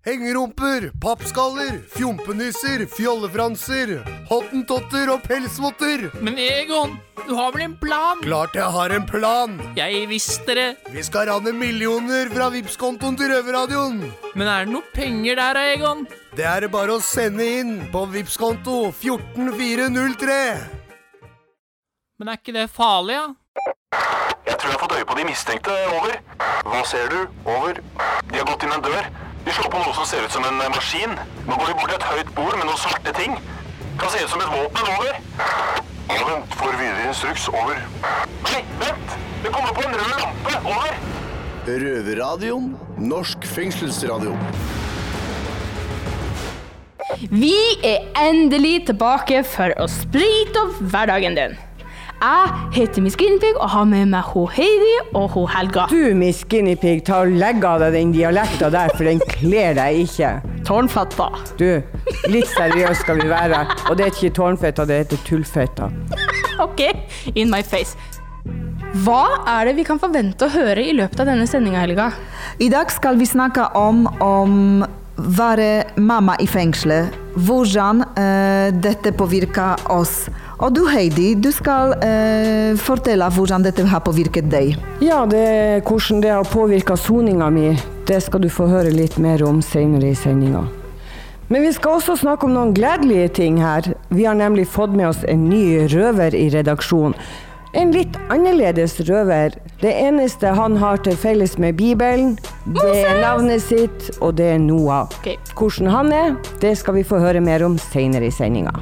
Hengerumper, 0.00 0.90
pappskaller, 1.00 1.82
fjompenisser, 1.92 2.86
fjollefranser, 2.88 3.90
hottentotter 4.30 5.10
og 5.12 5.26
pelsvotter. 5.28 6.06
Men 6.24 6.38
Egon, 6.40 6.94
du 7.26 7.34
har 7.36 7.52
vel 7.52 7.66
en 7.66 7.74
plan? 7.76 8.22
Klart 8.24 8.56
jeg 8.56 8.64
har 8.72 8.94
en 8.96 9.04
plan. 9.04 9.58
Jeg 9.76 10.06
visste 10.08 10.56
det. 10.56 10.66
Vi 10.88 11.04
skal 11.04 11.28
rane 11.28 11.52
millioner 11.52 12.32
fra 12.32 12.48
Vipps-kontoen 12.54 13.20
til 13.20 13.28
Røverradioen. 13.34 14.00
Men 14.32 14.48
er 14.48 14.64
det 14.64 14.72
noe 14.72 14.88
penger 14.96 15.36
der, 15.36 15.60
Egon? 15.76 16.06
Det 16.32 16.48
er 16.48 16.64
det 16.64 16.72
bare 16.72 16.96
å 16.96 17.04
sende 17.04 17.44
inn 17.60 17.76
på 17.92 18.06
Vipps-konto 18.16 18.86
14403. 19.04 20.42
Men 22.16 22.32
er 22.32 22.40
ikke 22.40 22.56
det 22.56 22.70
farlig, 22.72 23.20
da? 23.20 23.34
Jeg 24.48 24.56
tror 24.56 24.70
jeg 24.72 24.78
har 24.78 24.86
fått 24.88 24.96
øye 24.96 25.08
på 25.12 25.20
de 25.20 25.28
mistenkte. 25.28 25.76
Over. 25.92 26.22
Hva 26.64 26.86
ser 26.88 27.12
du? 27.12 27.20
Over. 27.44 27.84
De 28.30 28.40
har 28.40 28.48
gått 28.48 28.64
inn 28.64 28.80
en 28.80 28.88
dør. 28.88 29.04
De 29.44 29.52
slår 29.56 29.70
på 29.72 29.80
noe 29.80 29.94
som 29.96 30.06
ser 30.08 30.24
ut 30.26 30.34
som 30.34 30.44
en 30.44 30.60
eh, 30.60 30.72
maskin. 30.74 31.16
Nå 31.46 31.56
går 31.56 31.70
vi 31.70 31.76
bort 31.78 31.92
til 31.92 31.98
et 31.98 32.08
høyt 32.10 32.32
bord 32.36 32.56
med 32.58 32.66
noen 32.68 32.80
svarte 32.80 33.14
ting. 33.16 33.38
Kan 34.00 34.12
se 34.12 34.24
ut 34.24 34.32
som 34.32 34.42
et 34.44 34.52
våpen. 34.52 34.90
Over. 34.96 35.20
Ja, 36.10 36.20
vent. 36.26 36.58
Får 36.60 36.76
videre 36.80 37.06
instruks. 37.08 37.46
Over. 37.52 37.80
Nei, 38.50 38.60
vent! 38.82 39.16
Det 39.40 39.52
kommer 39.54 39.72
på 39.76 39.86
en 39.86 39.96
rød 39.96 40.12
lampe. 40.20 40.58
Over. 40.74 41.00
Røverradioen. 41.70 42.74
Norsk 43.00 43.48
fengselsradio. 43.48 44.36
Vi 47.30 47.56
er 47.84 48.06
endelig 48.16 48.86
tilbake 48.92 49.42
for 49.48 49.72
å 49.80 49.88
sprite 49.90 50.62
opp 50.62 50.78
hverdagen 50.92 51.36
din. 51.36 51.58
Jeg 52.20 52.48
heter 52.74 53.00
Miss 53.00 53.16
Guinevere 53.16 53.56
og 53.64 53.70
har 53.72 53.86
med 53.88 54.10
meg 54.12 54.26
ho 54.34 54.42
Heidi 54.52 54.90
og 55.16 55.30
ho 55.32 55.46
Helga. 55.48 55.86
Du, 55.88 56.12
Miss 56.12 56.42
Guinea 56.44 56.76
Pig, 56.76 57.00
ta 57.06 57.22
og 57.24 57.32
legg 57.40 57.64
av 57.64 57.80
deg 57.80 57.96
den 57.96 58.12
dialekta 58.12 58.68
der, 58.74 58.92
for 58.92 59.08
den 59.08 59.22
kler 59.24 59.72
deg 59.78 60.02
ikke. 60.02 60.34
Tårnfetta. 60.68 61.30
Du, 61.56 61.80
litt 62.28 62.52
seriøs 62.52 63.00
skal 63.00 63.22
vi 63.22 63.30
være. 63.30 63.62
Og 63.88 63.96
det 63.96 64.04
er 64.04 64.12
ikke 64.12 64.34
tårnfetta, 64.36 64.84
det 64.84 65.00
heter 65.06 65.24
tullfetta. 65.24 65.88
Ok, 66.60 66.84
in 67.32 67.48
my 67.48 67.62
face. 67.64 67.96
Hva 69.00 69.24
er 69.48 69.70
det 69.70 69.78
vi 69.80 69.88
kan 69.88 70.00
forvente 70.02 70.44
å 70.44 70.52
høre 70.52 70.84
i 70.84 70.92
løpet 71.00 71.24
av 71.24 71.32
denne 71.32 71.48
sendinga, 71.48 71.80
Helga? 71.86 72.10
I 72.60 72.68
dag 72.68 72.92
skal 72.92 73.16
vi 73.16 73.32
snakke 73.32 73.70
om 73.80 74.04
om 74.20 74.84
være 75.20 75.96
mamma 76.00 76.36
i 76.40 76.46
fengselet. 76.50 77.16
Hvordan 77.36 78.02
eh, 78.18 78.72
dette 78.74 79.12
påvirker 79.16 79.84
oss. 79.92 80.28
Og 80.60 80.74
du 80.76 80.82
Heidi, 80.90 81.34
du 81.34 81.50
skal 81.54 81.94
eh, 82.04 82.74
fortelle 82.80 83.28
hvordan 83.32 83.64
dette 83.64 83.86
har 83.86 84.02
påvirket 84.04 84.50
deg. 84.52 84.74
Ja, 85.04 85.22
det, 85.30 85.84
hvordan 85.88 86.20
det 86.24 86.34
har 86.34 86.48
påvirka 86.48 86.96
soninga 86.98 87.48
mi, 87.54 87.70
det 88.08 88.20
skal 88.26 88.44
du 88.44 88.50
få 88.52 88.68
høre 88.68 88.92
litt 88.92 89.16
mer 89.22 89.44
om 89.46 89.62
senere 89.64 90.10
i 90.10 90.18
sendinga. 90.18 90.66
Men 91.50 91.64
vi 91.66 91.72
skal 91.74 91.98
også 91.98 92.14
snakke 92.20 92.46
om 92.46 92.52
noen 92.54 92.74
gledelige 92.76 93.30
ting 93.40 93.56
her. 93.62 93.88
Vi 94.14 94.26
har 94.28 94.36
nemlig 94.38 94.68
fått 94.70 94.92
med 94.94 95.08
oss 95.08 95.24
en 95.26 95.48
ny 95.50 95.88
røver 95.90 96.36
i 96.38 96.44
redaksjonen. 96.52 97.16
En 97.72 97.92
litt 97.94 98.16
annerledes 98.34 98.96
røver. 99.06 99.54
Det 99.78 99.90
eneste 99.94 100.50
han 100.58 100.74
har 100.80 100.98
til 101.04 101.14
felles 101.14 101.52
med 101.62 101.76
Bibelen, 101.78 102.32
det 102.66 102.86
er 103.04 103.20
navnet 103.22 103.62
sitt, 103.62 104.08
og 104.18 104.34
det 104.40 104.48
er 104.56 104.58
Noah. 104.58 105.06
Okay. 105.20 105.38
Hvordan 105.54 105.90
han 105.94 106.10
er, 106.10 106.34
det 106.62 106.72
skal 106.80 106.98
vi 106.98 107.04
få 107.06 107.20
høre 107.22 107.42
mer 107.44 107.62
om 107.62 107.78
senere 107.78 108.26
i 108.26 108.34
sendinga. 108.34 108.74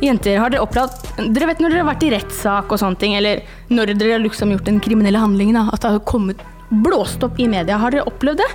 Jenter, 0.00 0.38
har 0.40 0.48
dere 0.48 0.62
opplevd 0.64 1.26
Dere 1.34 1.50
vet 1.50 1.58
når 1.60 1.74
dere 1.74 1.82
har 1.82 1.90
vært 1.90 2.06
i 2.06 2.12
rettssak 2.14 2.70
og 2.72 2.80
sånne 2.80 3.02
ting, 3.02 3.18
eller 3.18 3.42
når 3.68 3.96
dere 3.98 4.14
har 4.14 4.22
liksom 4.22 4.54
gjort 4.54 4.70
den 4.70 4.78
kriminelle 4.80 5.20
handlingen, 5.20 5.58
da, 5.58 5.66
at 5.74 5.82
det 5.82 5.94
har 5.98 6.06
kommet 6.08 6.46
blåst 6.70 7.26
opp 7.26 7.42
i 7.42 7.50
media. 7.50 7.82
Har 7.82 7.92
dere 7.92 8.06
opplevd 8.08 8.44
det? 8.44 8.50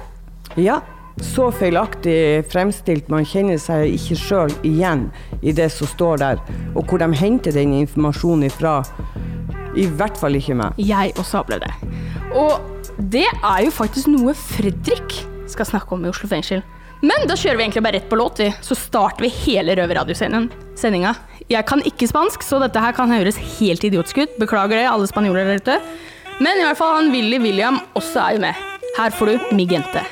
Ja, 0.63 0.79
så 1.21 1.51
feilaktig 1.51 2.47
fremstilt. 2.51 3.11
Man 3.11 3.27
kjenner 3.27 3.59
seg 3.61 3.91
ikke 3.91 4.17
sjøl 4.19 4.55
igjen 4.67 5.09
i 5.43 5.51
det 5.55 5.67
som 5.75 5.91
står 5.91 6.23
der, 6.23 6.41
og 6.73 6.87
hvor 6.87 7.03
de 7.03 7.11
henter 7.19 7.55
den 7.55 7.75
informasjonen 7.83 8.47
ifra. 8.47 8.79
I 9.75 9.87
hvert 9.91 10.17
fall 10.19 10.37
ikke 10.37 10.55
meg. 10.57 10.77
Jeg 10.79 11.13
også 11.19 11.39
har 11.39 11.45
opplevd 11.45 11.65
det. 11.67 11.73
Og 12.35 12.97
det 13.11 13.25
er 13.27 13.65
jo 13.65 13.73
faktisk 13.75 14.09
noe 14.11 14.33
Fredrik 14.37 15.19
skal 15.51 15.67
snakke 15.67 15.95
om 15.95 16.05
i 16.05 16.09
Oslo 16.11 16.29
fengsel. 16.31 16.63
Men 17.05 17.27
da 17.29 17.35
kjører 17.37 17.59
vi 17.59 17.65
egentlig 17.65 17.83
bare 17.85 17.99
rett 17.99 18.09
på 18.09 18.17
låt, 18.17 18.39
vi. 18.39 18.47
Så 18.65 18.77
starter 18.79 19.25
vi 19.25 19.29
hele 19.43 19.75
Røverradiosendinga. 19.77 21.11
Jeg 21.51 21.67
kan 21.69 21.83
ikke 21.85 22.07
spansk, 22.09 22.45
så 22.45 22.59
dette 22.63 22.81
her 22.81 22.95
kan 22.97 23.11
høres 23.11 23.37
helt 23.59 23.83
idiotisk 23.85 24.23
ut. 24.23 24.37
Beklager 24.41 24.79
det, 24.79 24.87
alle 24.89 25.09
spanjoler 25.11 25.51
der 25.51 25.61
ute. 25.61 25.77
Men 26.39 26.59
i 26.59 26.65
hvert 26.65 26.79
fall 26.79 26.95
han 26.97 27.11
Willy 27.13 27.39
William 27.43 27.79
også 27.99 28.23
er 28.25 28.37
jo 28.39 28.45
med. 28.47 28.65
Her 28.95 29.13
får 29.15 29.31
du 29.31 29.55
Migente. 29.59 30.03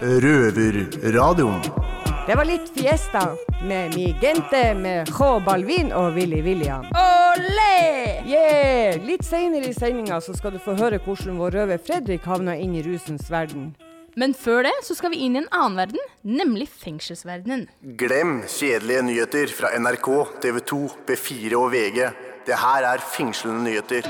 Røverradioen. 0.00 1.79
Det 2.26 2.34
var 2.36 2.44
litt 2.44 2.68
fiesta 2.74 3.36
med 3.64 3.94
Mi 3.94 4.16
Gente 4.20 4.74
med 4.74 5.08
J 5.08 5.28
Balvin 5.44 5.88
og 5.96 6.12
Willy 6.14 6.42
William. 6.44 6.84
Olé! 6.92 8.20
Yeah! 8.28 9.00
Litt 9.06 9.24
seinere 9.24 9.70
i 9.70 9.74
sendinga 9.74 10.20
så 10.20 10.34
skal 10.36 10.52
du 10.52 10.60
få 10.60 10.74
høre 10.76 11.00
hvordan 11.00 11.40
vår 11.40 11.56
røver 11.56 11.80
Fredrik 11.80 12.28
havna 12.28 12.58
inn 12.60 12.76
i 12.76 12.84
rusens 12.84 13.30
verden. 13.32 13.72
Men 14.20 14.36
før 14.36 14.66
det 14.68 14.74
så 14.84 14.98
skal 14.98 15.14
vi 15.14 15.22
inn 15.24 15.38
i 15.38 15.40
en 15.40 15.48
annen 15.48 15.80
verden, 15.80 16.06
nemlig 16.20 16.68
fengselsverdenen. 16.68 17.66
Glem 17.96 18.42
kjedelige 18.44 19.06
nyheter 19.08 19.56
fra 19.56 19.72
NRK, 19.80 20.12
TV 20.44 20.60
2, 20.74 20.80
B4 21.08 21.56
og 21.56 21.70
VG. 21.72 22.02
Det 22.46 22.62
her 22.66 22.90
er 22.92 23.10
fengslende 23.16 23.64
nyheter. 23.64 24.08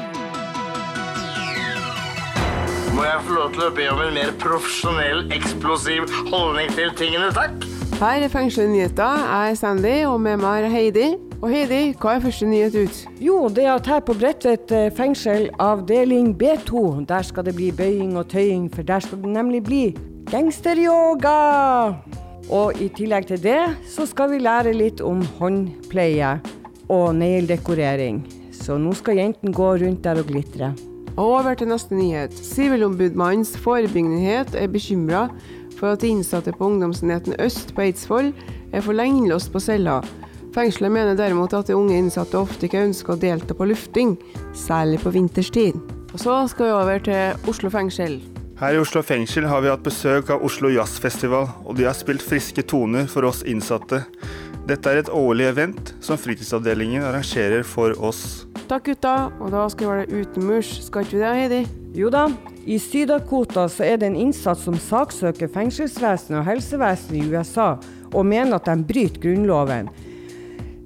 Må 2.90 3.06
jeg 3.06 3.26
få 3.26 3.38
lov 3.38 3.52
til 3.54 3.68
å 3.68 3.74
be 3.76 3.90
om 3.94 4.02
en 4.02 4.16
mer 4.18 4.34
profesjonell, 4.42 5.28
eksplosiv 5.36 6.10
holdning 6.32 6.74
til 6.74 6.90
tingene, 6.98 7.30
takk? 7.36 7.69
Her 8.00 8.22
er 8.24 8.28
Fengslede 8.32 8.72
nyheter. 8.72 9.18
Jeg 9.28 9.50
er 9.50 9.54
Sandy, 9.54 10.04
og 10.08 10.20
med 10.24 10.38
meg 10.40 10.62
er 10.64 10.70
Heidi. 10.72 11.08
Og 11.42 11.50
Heidi, 11.52 11.90
hva 12.00 12.14
er 12.14 12.22
første 12.24 12.46
nyhet 12.48 12.78
ut? 12.80 13.00
Jo, 13.20 13.34
det 13.52 13.66
er 13.66 13.74
at 13.74 13.90
her 13.92 14.00
på 14.00 14.14
Bredtvet 14.16 14.72
eh, 14.72 14.86
fengsel, 14.96 15.50
avdeling 15.60 16.30
B2, 16.32 17.02
der 17.04 17.28
skal 17.28 17.44
det 17.44 17.54
bli 17.58 17.68
bøying 17.76 18.16
og 18.16 18.30
tøying, 18.32 18.70
for 18.72 18.88
der 18.88 19.04
skal 19.04 19.20
det 19.20 19.34
nemlig 19.34 19.60
bli 19.68 19.82
gangsteryoga! 20.32 21.36
Og 22.48 22.80
i 22.80 22.88
tillegg 22.88 23.28
til 23.28 23.44
det, 23.44 23.60
så 23.84 24.08
skal 24.08 24.32
vi 24.32 24.40
lære 24.48 24.72
litt 24.72 25.04
om 25.04 25.20
håndpleie 25.36 26.38
og 26.88 27.06
negledekorering. 27.20 28.24
Så 28.48 28.80
nå 28.80 28.96
skal 28.96 29.20
jentene 29.20 29.52
gå 29.52 29.74
rundt 29.84 30.04
der 30.08 30.24
og 30.24 30.32
glitre. 30.32 30.72
Over 31.20 31.52
til 31.52 31.68
neste 31.68 31.92
nyhet. 31.92 32.32
Sivilombudmannens 32.32 33.58
forebyggenhet 33.60 34.56
er 34.56 34.72
bekymra 34.72 35.26
for 35.80 35.94
at 35.94 36.04
de 36.04 36.12
innsatte 36.12 36.52
på 36.52 36.68
ungdomsenheten 36.68 37.38
Øst 37.40 37.72
på 37.74 37.86
Eidsvoll 37.86 38.34
er 38.72 38.84
for 38.84 38.96
lenge 38.96 39.22
innlåst 39.22 39.52
på 39.52 39.62
cella. 39.64 40.00
Fengselet 40.54 40.92
mener 40.92 41.16
derimot 41.16 41.54
at 41.54 41.70
de 41.70 41.76
unge 41.78 41.96
innsatte 41.96 42.38
ofte 42.38 42.66
ikke 42.66 42.82
ønsker 42.88 43.14
å 43.14 43.22
delta 43.22 43.54
på 43.56 43.68
lufting, 43.70 44.16
særlig 44.56 44.98
på 45.04 45.14
vinterstid. 45.14 45.78
Og 46.10 46.18
så 46.18 46.36
skal 46.50 46.66
vi 46.66 46.74
over 46.74 47.02
til 47.06 47.50
Oslo 47.50 47.70
fengsel. 47.70 48.18
Her 48.60 48.76
i 48.76 48.80
Oslo 48.82 49.00
fengsel 49.06 49.46
har 49.48 49.62
vi 49.64 49.70
hatt 49.70 49.86
besøk 49.86 50.34
av 50.34 50.42
Oslo 50.44 50.68
Jazzfestival, 50.74 51.46
og 51.64 51.78
de 51.78 51.86
har 51.86 51.96
spilt 51.96 52.20
friske 52.20 52.66
toner 52.68 53.06
for 53.08 53.24
oss 53.30 53.40
innsatte. 53.48 54.02
Dette 54.68 54.90
er 54.90 55.00
et 55.00 55.12
årlig 55.14 55.46
event 55.48 55.94
som 56.04 56.18
fritidsavdelingen 56.20 57.06
arrangerer 57.06 57.64
for 57.64 57.96
oss. 58.04 58.49
Takk, 58.70 58.84
gutta. 58.86 59.14
Og 59.42 59.50
da 59.50 59.64
skal 59.66 59.82
vi 59.82 59.90
være 59.90 60.06
der 60.06 60.20
utenmurs. 60.20 60.68
Skal 60.86 61.02
ikke 61.02 61.16
vi 61.16 61.22
det, 61.24 61.30
Heidi? 61.40 61.60
Jo 61.98 62.10
da, 62.14 62.28
i 62.70 62.76
Syd-Dakota 62.78 63.64
så 63.66 63.82
er 63.82 63.96
det 63.98 64.06
en 64.06 64.18
innsatt 64.28 64.60
som 64.62 64.76
saksøker 64.78 65.50
fengselsvesenet 65.50 66.38
og 66.38 66.46
helsevesenet 66.46 67.16
i 67.18 67.24
USA, 67.32 67.72
og 68.14 68.28
mener 68.30 68.60
at 68.60 68.70
de 68.70 68.86
bryter 68.86 69.18
grunnloven. 69.24 69.90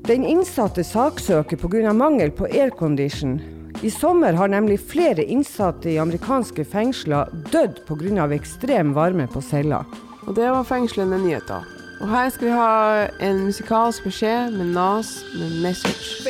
Den 0.09 0.25
innsatte 0.25 0.81
saksøker 0.85 1.61
pga. 1.61 1.93
mangel 1.93 2.33
på 2.33 2.49
aircondition. 2.49 3.37
I 3.83 3.91
sommer 3.91 4.33
har 4.33 4.49
nemlig 4.49 4.81
flere 4.81 5.25
innsatte 5.25 5.91
i 5.93 6.01
amerikanske 6.01 6.65
fengsler 6.65 7.29
dødd 7.53 7.85
pga. 7.85 8.33
ekstrem 8.33 8.95
varme 8.95 9.29
på 9.29 9.45
cella. 9.45 9.85
Og 10.27 10.35
det 10.35 10.49
var 10.49 10.65
fengslende 10.65 11.19
nyheter. 11.21 11.84
Og 12.03 12.09
her 12.11 12.29
skal 12.35 12.49
vi 12.49 12.55
ha 12.55 13.07
en 13.23 13.45
musikalsk 13.47 14.05
beskjed 14.09 14.55
med 14.59 14.73
Nas 14.75 15.23
med 15.39 15.51
'Message'. 15.63 16.25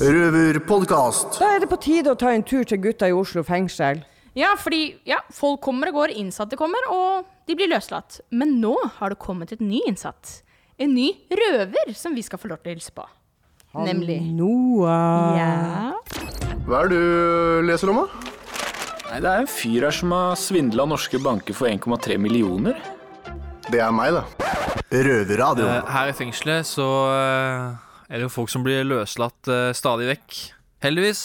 Røverpodkast. 0.00 1.38
Da 1.40 1.54
er 1.54 1.60
det 1.60 1.68
på 1.68 1.78
tide 1.80 2.10
å 2.10 2.18
ta 2.18 2.32
en 2.32 2.42
tur 2.42 2.64
til 2.64 2.78
gutta 2.78 3.08
i 3.08 3.12
Oslo 3.12 3.42
fengsel. 3.42 4.02
Ja, 4.36 4.54
fordi 4.58 4.96
ja, 5.06 5.18
folk 5.32 5.60
kommer 5.60 5.88
og 5.88 5.94
går, 5.94 6.16
innsatte 6.20 6.56
kommer, 6.56 6.80
og 6.90 7.24
de 7.48 7.56
blir 7.56 7.68
løslatt. 7.68 8.20
Men 8.30 8.60
nå 8.60 8.76
har 8.98 9.10
det 9.10 9.18
kommet 9.18 9.52
et 9.52 9.60
ny 9.60 9.80
innsatt. 9.88 10.42
En 10.78 10.94
ny 10.94 11.12
røver 11.30 11.94
som 11.94 12.14
vi 12.14 12.22
skal 12.22 12.38
få 12.38 12.48
lov 12.48 12.58
til 12.62 12.72
å 12.72 12.76
hilse 12.76 12.92
på. 12.92 13.06
Nemlig 13.76 14.20
Noah. 14.36 15.36
Ja. 15.36 15.92
Hva 16.66 16.84
er 16.84 16.88
det 16.88 16.98
du 16.98 17.62
leser 17.68 17.92
om, 17.92 18.04
da? 18.04 18.06
Nei, 19.10 19.20
Det 19.20 19.30
er 19.30 19.40
en 19.40 19.46
fyr 19.46 19.82
her 19.86 19.94
som 19.94 20.10
har 20.10 20.36
svindla 20.36 20.84
norske 20.84 21.18
banker 21.22 21.54
for 21.54 21.68
1,3 21.68 22.18
millioner. 22.18 22.76
Det 23.66 23.80
er 23.82 23.90
meg, 23.94 24.14
da. 24.14 24.22
Røverradioen. 24.92 25.80
Eh, 25.80 25.88
Her 25.90 26.10
i 26.12 26.14
fengselet 26.16 26.68
så 26.68 26.86
eh, 27.10 27.72
er 28.08 28.20
det 28.20 28.26
jo 28.28 28.32
folk 28.32 28.52
som 28.52 28.62
blir 28.66 28.84
løslatt 28.86 29.50
eh, 29.50 29.72
stadig 29.76 30.06
vekk. 30.12 30.36
Heldigvis. 30.84 31.22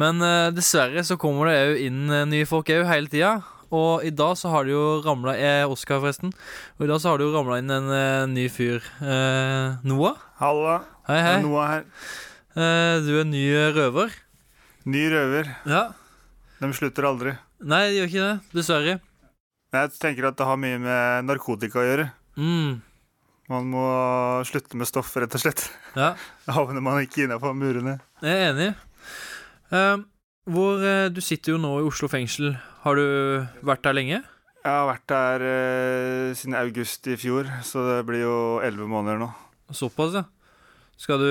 Men 0.00 0.18
dessverre 0.52 1.00
så 1.06 1.16
kommer 1.20 1.48
det 1.48 1.58
òg 1.70 1.82
inn 1.86 2.00
nye 2.28 2.46
folk 2.48 2.68
òg 2.74 2.82
hele 2.88 3.08
tida. 3.08 3.36
og 3.70 4.02
i 4.04 4.10
dag 4.10 4.34
så 4.36 4.50
har 4.50 4.66
det 4.66 4.72
jo 4.74 5.00
ramla 5.04 5.36
Oskar, 5.70 6.00
forresten. 6.02 6.32
Og 6.76 6.84
i 6.84 6.88
dag 6.90 7.00
så 7.00 7.12
har 7.12 7.20
det 7.20 7.28
jo 7.28 7.34
ramla 7.36 7.60
inn 7.62 7.70
en 7.70 8.34
ny 8.34 8.48
fyr. 8.52 8.82
Noah? 9.86 10.18
Halla. 10.42 10.80
Hei, 11.06 11.20
hei. 11.22 11.36
Det 11.38 11.38
er 11.38 11.46
Noah 11.46 11.70
her. 11.70 11.84
Eh, 12.50 12.96
du 13.06 13.12
er 13.22 13.30
ny 13.30 13.44
røver. 13.78 14.10
Ny 14.90 15.06
røver. 15.14 15.54
Ja. 15.70 15.84
De 16.60 16.72
slutter 16.76 17.06
aldri. 17.08 17.36
Nei, 17.62 17.84
de 17.88 18.00
gjør 18.00 18.10
ikke 18.10 18.26
det. 18.26 18.36
Dessverre. 18.58 18.98
Jeg 19.70 19.90
tenker 20.02 20.26
at 20.26 20.38
det 20.38 20.46
har 20.48 20.58
mye 20.58 20.78
med 20.82 21.26
narkotika 21.28 21.78
å 21.78 21.86
gjøre. 21.86 22.06
Mm. 22.40 22.80
Man 23.50 23.68
må 23.70 23.84
slutte 24.46 24.78
med 24.78 24.86
stoff, 24.86 25.12
rett 25.18 25.34
og 25.34 25.42
slett. 25.42 25.66
Ja. 25.94 26.14
Da 26.46 26.56
havner 26.56 26.82
man 26.82 26.98
ikke 27.02 27.24
innafor 27.26 27.54
murene. 27.54 27.98
Jeg 28.22 28.34
er 28.34 28.50
enig. 28.50 28.70
Uh, 29.70 30.02
hvor 30.50 30.82
uh, 30.82 31.06
Du 31.14 31.20
sitter 31.22 31.54
jo 31.54 31.62
nå 31.62 31.76
i 31.78 31.86
Oslo 31.86 32.10
fengsel. 32.10 32.56
Har 32.82 32.98
du 32.98 33.46
vært 33.66 33.84
der 33.86 33.94
lenge? 33.94 34.20
Jeg 34.60 34.70
har 34.74 34.88
vært 34.90 35.06
der 35.10 35.46
uh, 35.46 36.34
siden 36.38 36.58
august 36.58 37.06
i 37.06 37.18
fjor, 37.18 37.46
så 37.66 37.86
det 37.86 38.00
blir 38.10 38.24
jo 38.26 38.36
elleve 38.66 38.90
måneder 38.90 39.22
nå. 39.22 39.30
Såpass, 39.70 40.18
ja. 40.18 40.26
Skal 41.00 41.22
du 41.22 41.30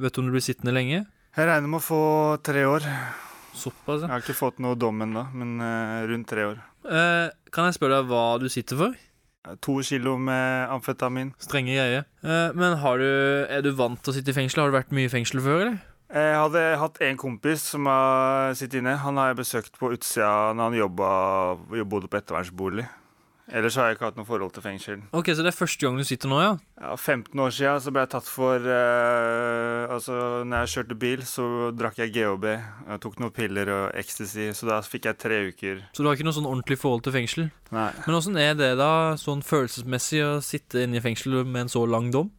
Vet 0.00 0.16
du 0.16 0.22
om 0.22 0.30
du 0.30 0.34
blir 0.34 0.44
sittende 0.44 0.72
lenge? 0.74 1.04
Jeg 1.36 1.48
regner 1.48 1.68
med 1.68 1.82
å 1.82 1.84
få 1.84 2.00
tre 2.44 2.64
år. 2.68 2.88
Såpass, 3.52 4.00
ja. 4.00 4.08
Jeg 4.08 4.14
har 4.14 4.24
ikke 4.24 4.40
fått 4.40 4.64
noe 4.64 4.76
dom 4.80 5.04
ennå, 5.04 5.28
men 5.36 5.60
rundt 6.08 6.28
tre 6.32 6.48
år. 6.48 6.64
Eh, 6.86 7.34
kan 7.54 7.68
jeg 7.68 7.76
spørre 7.78 8.00
deg 8.00 8.10
hva 8.10 8.24
du 8.42 8.48
sitter 8.52 8.78
for? 8.80 9.02
To 9.62 9.76
kilo 9.86 10.16
med 10.18 10.70
amfetamin. 10.74 11.32
Strenge 11.38 11.76
greier. 11.76 12.06
Uh, 12.24 12.50
men 12.58 12.74
har 12.82 12.98
du, 12.98 13.10
er 13.46 13.62
du 13.62 13.70
vant 13.78 14.00
til 14.02 14.10
å 14.10 14.16
sitte 14.16 14.32
i 14.32 14.34
fengsel? 14.34 14.64
Har 14.64 14.72
du 14.72 14.74
vært 14.74 14.94
mye 14.96 15.06
i 15.06 15.12
fengsel 15.12 15.38
før, 15.44 15.60
eller? 15.62 15.76
Jeg 16.06 16.34
hadde 16.38 16.62
hatt 16.78 16.98
en 17.02 17.18
kompis 17.18 17.64
som 17.72 17.86
har 17.90 18.54
sittet 18.58 18.80
inne. 18.80 18.96
Han 19.02 19.18
har 19.18 19.32
jeg 19.32 19.40
besøkt 19.40 19.78
på 19.78 19.90
utsida 19.94 20.54
når 20.54 20.70
han 20.70 20.78
jobba, 20.80 21.08
bodde 21.86 22.10
på 22.10 22.18
ettervernsbolig. 22.18 22.86
Ellers 23.46 23.76
har 23.78 23.86
jeg 23.86 23.94
ikke 23.96 24.08
hatt 24.08 24.16
noe 24.18 24.26
forhold 24.26 24.50
til 24.56 24.64
fengsel. 24.64 25.02
Ok, 25.14 25.28
Så 25.30 25.44
det 25.46 25.52
er 25.52 25.54
første 25.54 25.86
gang 25.86 25.98
du 26.00 26.02
sitter 26.04 26.26
nå, 26.32 26.38
ja? 26.42 26.54
Ja, 26.82 26.96
15 26.98 27.38
år 27.38 27.52
siden 27.54 27.82
så 27.84 27.92
ble 27.94 28.02
jeg 28.02 28.10
tatt 28.16 28.26
for 28.26 28.58
uh, 28.58 29.86
Altså, 29.94 30.16
når 30.42 30.64
jeg 30.64 30.72
kjørte 30.72 30.96
bil, 30.98 31.22
så 31.22 31.44
drakk 31.78 32.00
jeg 32.02 32.10
GHB. 32.16 32.46
Jeg 32.90 33.02
tok 33.04 33.20
noen 33.22 33.34
piller 33.36 33.70
og 33.70 33.84
ecstasy, 33.94 34.48
så 34.50 34.66
da 34.66 34.80
fikk 34.82 35.06
jeg 35.06 35.20
tre 35.22 35.38
uker. 35.52 35.84
Så 35.94 36.02
du 36.02 36.10
har 36.10 36.18
ikke 36.18 36.26
noe 36.26 36.34
sånn 36.34 36.48
ordentlig 36.50 36.80
forhold 36.82 37.06
til 37.06 37.14
fengsel? 37.14 37.46
Nei. 37.70 37.86
Men 38.08 38.18
åssen 38.18 38.40
er 38.42 38.58
det 38.58 38.72
da, 38.80 38.90
sånn 39.20 39.46
følelsesmessig, 39.46 40.24
å 40.26 40.34
sitte 40.42 40.82
inne 40.82 40.98
i 40.98 41.04
fengsel 41.06 41.38
med 41.46 41.68
en 41.68 41.72
så 41.72 41.86
lang 41.86 42.10
dom? 42.14 42.32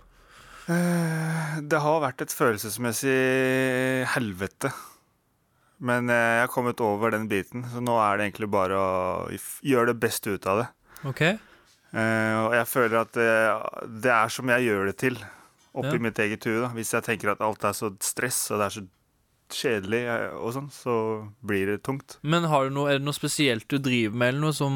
Eh, 0.68 1.62
Det 1.64 1.80
har 1.88 2.04
vært 2.04 2.22
et 2.28 2.36
følelsesmessig 2.36 3.18
helvete. 4.12 4.74
Men 5.80 6.10
eh, 6.10 6.42
jeg 6.42 6.48
har 6.48 6.52
kommet 6.52 6.82
over 6.84 7.14
den 7.14 7.28
biten, 7.32 7.64
så 7.72 7.80
nå 7.80 7.96
er 8.02 8.18
det 8.18 8.28
egentlig 8.28 8.50
bare 8.52 8.76
å 8.76 8.90
gjøre 9.64 9.94
det 9.94 10.02
beste 10.04 10.34
ut 10.36 10.48
av 10.50 10.64
det. 10.64 10.68
Ok? 11.06 11.22
Uh, 11.94 12.48
og 12.48 12.54
jeg 12.58 12.68
føler 12.68 13.00
at 13.02 13.14
det, 13.16 13.32
det 14.04 14.12
er 14.12 14.30
som 14.34 14.50
jeg 14.52 14.66
gjør 14.68 14.86
det 14.92 14.98
til, 15.00 15.18
oppi 15.78 15.96
Ja. 15.96 16.04
mitt 16.04 16.20
eget 16.20 16.44
hue. 16.50 16.68
Hvis 16.76 16.94
jeg 16.94 17.04
tenker 17.06 17.32
at 17.36 17.42
alt 17.42 17.64
er 17.64 17.76
så 17.78 17.92
stress 18.04 18.48
og 18.52 18.60
det 18.60 18.66
er 18.66 18.76
så 18.80 18.88
kjedelig 19.48 20.02
eh, 20.12 20.34
og 20.36 20.52
sånn, 20.52 20.66
så 20.74 20.94
blir 21.48 21.70
det 21.72 21.78
tungt. 21.86 22.18
Men 22.28 22.44
har 22.52 22.68
du 22.68 22.74
noe, 22.76 22.90
er 22.92 22.98
det 23.00 23.06
noe 23.08 23.16
spesielt 23.16 23.64
du 23.72 23.78
driver 23.80 24.18
med, 24.20 24.34
eller 24.34 24.44
noe 24.44 24.56
som 24.58 24.76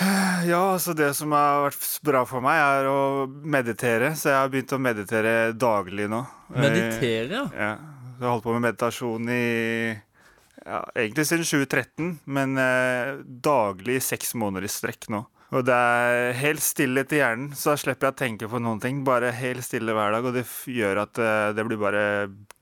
Ja, 0.48 0.62
altså 0.72 0.94
det 0.96 1.10
som 1.18 1.34
har 1.36 1.66
vært 1.66 1.84
bra 2.06 2.22
for 2.28 2.40
meg, 2.44 2.56
er 2.56 2.88
å 2.88 3.26
meditere. 3.28 4.14
Så 4.16 4.30
jeg 4.32 4.38
har 4.40 4.48
begynt 4.52 4.72
å 4.72 4.80
meditere 4.80 5.34
daglig 5.52 6.08
nå. 6.08 6.22
Meditere, 6.56 7.42
ja? 7.42 7.44
Så 7.50 7.60
Jeg 8.16 8.24
har 8.24 8.32
holdt 8.32 8.46
på 8.46 8.56
med 8.56 8.64
meditasjon 8.70 9.28
i 9.28 9.44
ja, 10.66 10.80
egentlig 10.96 11.26
siden 11.28 11.44
2013, 11.44 12.12
men 12.32 12.56
eh, 12.58 13.18
daglig 13.44 13.98
i 14.00 14.04
seks 14.08 14.32
måneder 14.38 14.64
i 14.64 14.72
strekk 14.72 15.10
nå. 15.12 15.26
Og 15.54 15.62
det 15.68 15.74
er 15.76 16.32
helt 16.40 16.62
stille 16.64 17.04
til 17.06 17.20
hjernen, 17.22 17.52
så 17.54 17.76
slipper 17.78 18.08
jeg 18.08 18.16
å 18.16 18.18
tenke 18.18 18.48
på 18.50 18.58
noen 18.62 18.80
ting. 18.82 19.04
Bare 19.06 19.30
helt 19.30 19.62
stille 19.62 19.94
hver 19.94 20.16
dag, 20.16 20.26
og 20.26 20.34
det 20.34 20.42
gjør 20.74 21.04
at 21.04 21.20
eh, 21.22 21.52
det 21.54 21.66
blir 21.68 21.78
bare 21.78 22.02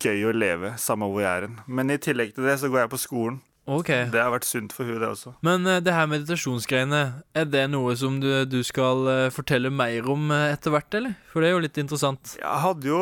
gøy 0.04 0.26
å 0.28 0.34
leve, 0.36 0.74
samme 0.76 1.08
hvor 1.08 1.24
jeg 1.24 1.30
er 1.32 1.46
hen. 1.48 1.58
Men 1.66 1.90
i 1.94 1.96
tillegg 2.02 2.34
til 2.36 2.44
det 2.44 2.58
så 2.60 2.68
går 2.68 2.84
jeg 2.84 2.92
på 2.92 3.00
skolen. 3.06 3.40
Okay. 3.64 4.10
Det 4.12 4.20
har 4.20 4.28
vært 4.28 4.44
sunt 4.44 4.74
for 4.76 4.84
hun 4.84 4.98
det 5.00 5.08
også. 5.08 5.30
Men 5.40 5.64
eh, 5.64 5.78
det 5.80 5.94
her 5.96 6.04
meditasjonsgreiene, 6.12 6.98
er 7.32 7.46
det 7.48 7.62
noe 7.72 7.94
som 7.96 8.18
du, 8.20 8.28
du 8.44 8.58
skal 8.68 9.06
eh, 9.08 9.30
fortelle 9.32 9.70
mer 9.72 10.04
om 10.12 10.28
etter 10.36 10.74
hvert, 10.74 10.98
eller? 11.00 11.14
For 11.32 11.40
det 11.40 11.48
er 11.48 11.54
jo 11.56 11.62
litt 11.64 11.80
interessant. 11.80 12.34
Jeg 12.36 12.60
hadde 12.66 12.90
jo 12.92 13.00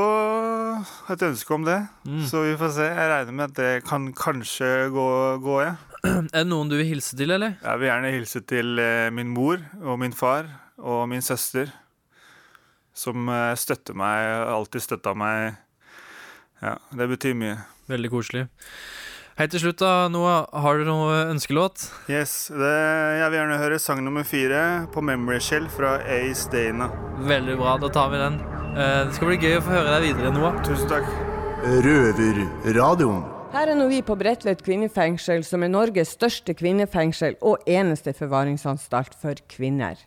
et 1.11 1.27
ønske 1.33 1.59
om 1.59 1.67
det, 1.67 1.81
Mm. 2.07 2.23
så 2.31 2.41
vi 2.47 2.55
får 2.59 2.71
se. 2.79 2.87
Jeg 2.87 3.11
regner 3.11 3.35
med 3.35 3.51
at 3.51 3.59
det 3.59 3.73
kan 3.91 4.09
kanskje 4.15 4.71
gå, 4.95 5.09
gå 5.43 5.59
ja. 5.65 5.75
Er 6.03 6.43
det 6.43 6.49
noen 6.51 6.71
du 6.71 6.75
vil 6.81 6.89
hilse 6.97 7.15
til, 7.19 7.31
eller? 7.31 7.55
Jeg 7.63 7.79
vil 7.79 7.87
gjerne 7.89 8.11
hilse 8.17 8.41
til 8.51 8.79
eh, 8.83 9.09
min 9.15 9.29
mor 9.31 9.61
og 9.85 10.01
min 10.03 10.15
far 10.17 10.49
og 10.83 11.05
min 11.11 11.23
søster, 11.23 11.71
som 12.95 13.29
eh, 13.31 13.53
støtter 13.61 13.95
meg, 13.99 14.27
alltid 14.51 14.83
støtta 14.83 15.13
meg. 15.15 15.55
Ja, 16.63 16.75
det 16.99 17.07
betyr 17.15 17.37
mye. 17.39 17.55
Veldig 17.91 18.11
koselig. 18.13 18.49
Hei 19.39 19.47
til 19.49 19.63
slutt, 19.63 19.79
da, 19.81 20.09
Noah, 20.13 20.43
har 20.61 20.77
du 20.77 20.85
noe 20.85 21.23
ønskelåt? 21.33 21.87
Yes, 22.13 22.51
det, 22.53 22.73
Jeg 23.23 23.31
vil 23.33 23.39
gjerne 23.39 23.61
høre 23.63 23.79
sang 23.81 24.03
nummer 24.05 24.27
fire 24.29 24.61
på 24.93 25.01
Memory 25.07 25.39
Shell 25.41 25.71
fra 25.73 25.95
Ace 26.05 26.51
Dana. 26.53 26.91
Veldig 27.31 27.57
bra, 27.63 27.79
da 27.81 27.89
tar 27.95 28.11
vi 28.13 28.21
den. 28.21 28.41
Eh, 28.75 28.99
Det 29.09 29.15
skal 29.17 29.31
bli 29.33 29.39
gøy 29.41 29.57
å 29.61 29.63
få 29.65 29.73
høre 29.79 29.95
deg 29.97 30.09
videre, 30.11 30.35
Noah. 30.35 30.59
Tusen 30.67 30.91
takk. 30.91 31.09
Røverradioen. 31.87 33.23
Her 33.53 33.69
er 33.69 33.77
nå 33.77 33.85
vi 33.91 33.99
på 34.01 34.15
Bredtvet 34.17 34.63
kvinnefengsel, 34.65 35.43
som 35.45 35.61
er 35.61 35.69
Norges 35.69 36.15
største 36.15 36.55
kvinnefengsel 36.57 37.35
og 37.45 37.61
eneste 37.69 38.15
forvaringsanstalt 38.17 39.13
for 39.21 39.37
kvinner. 39.53 40.01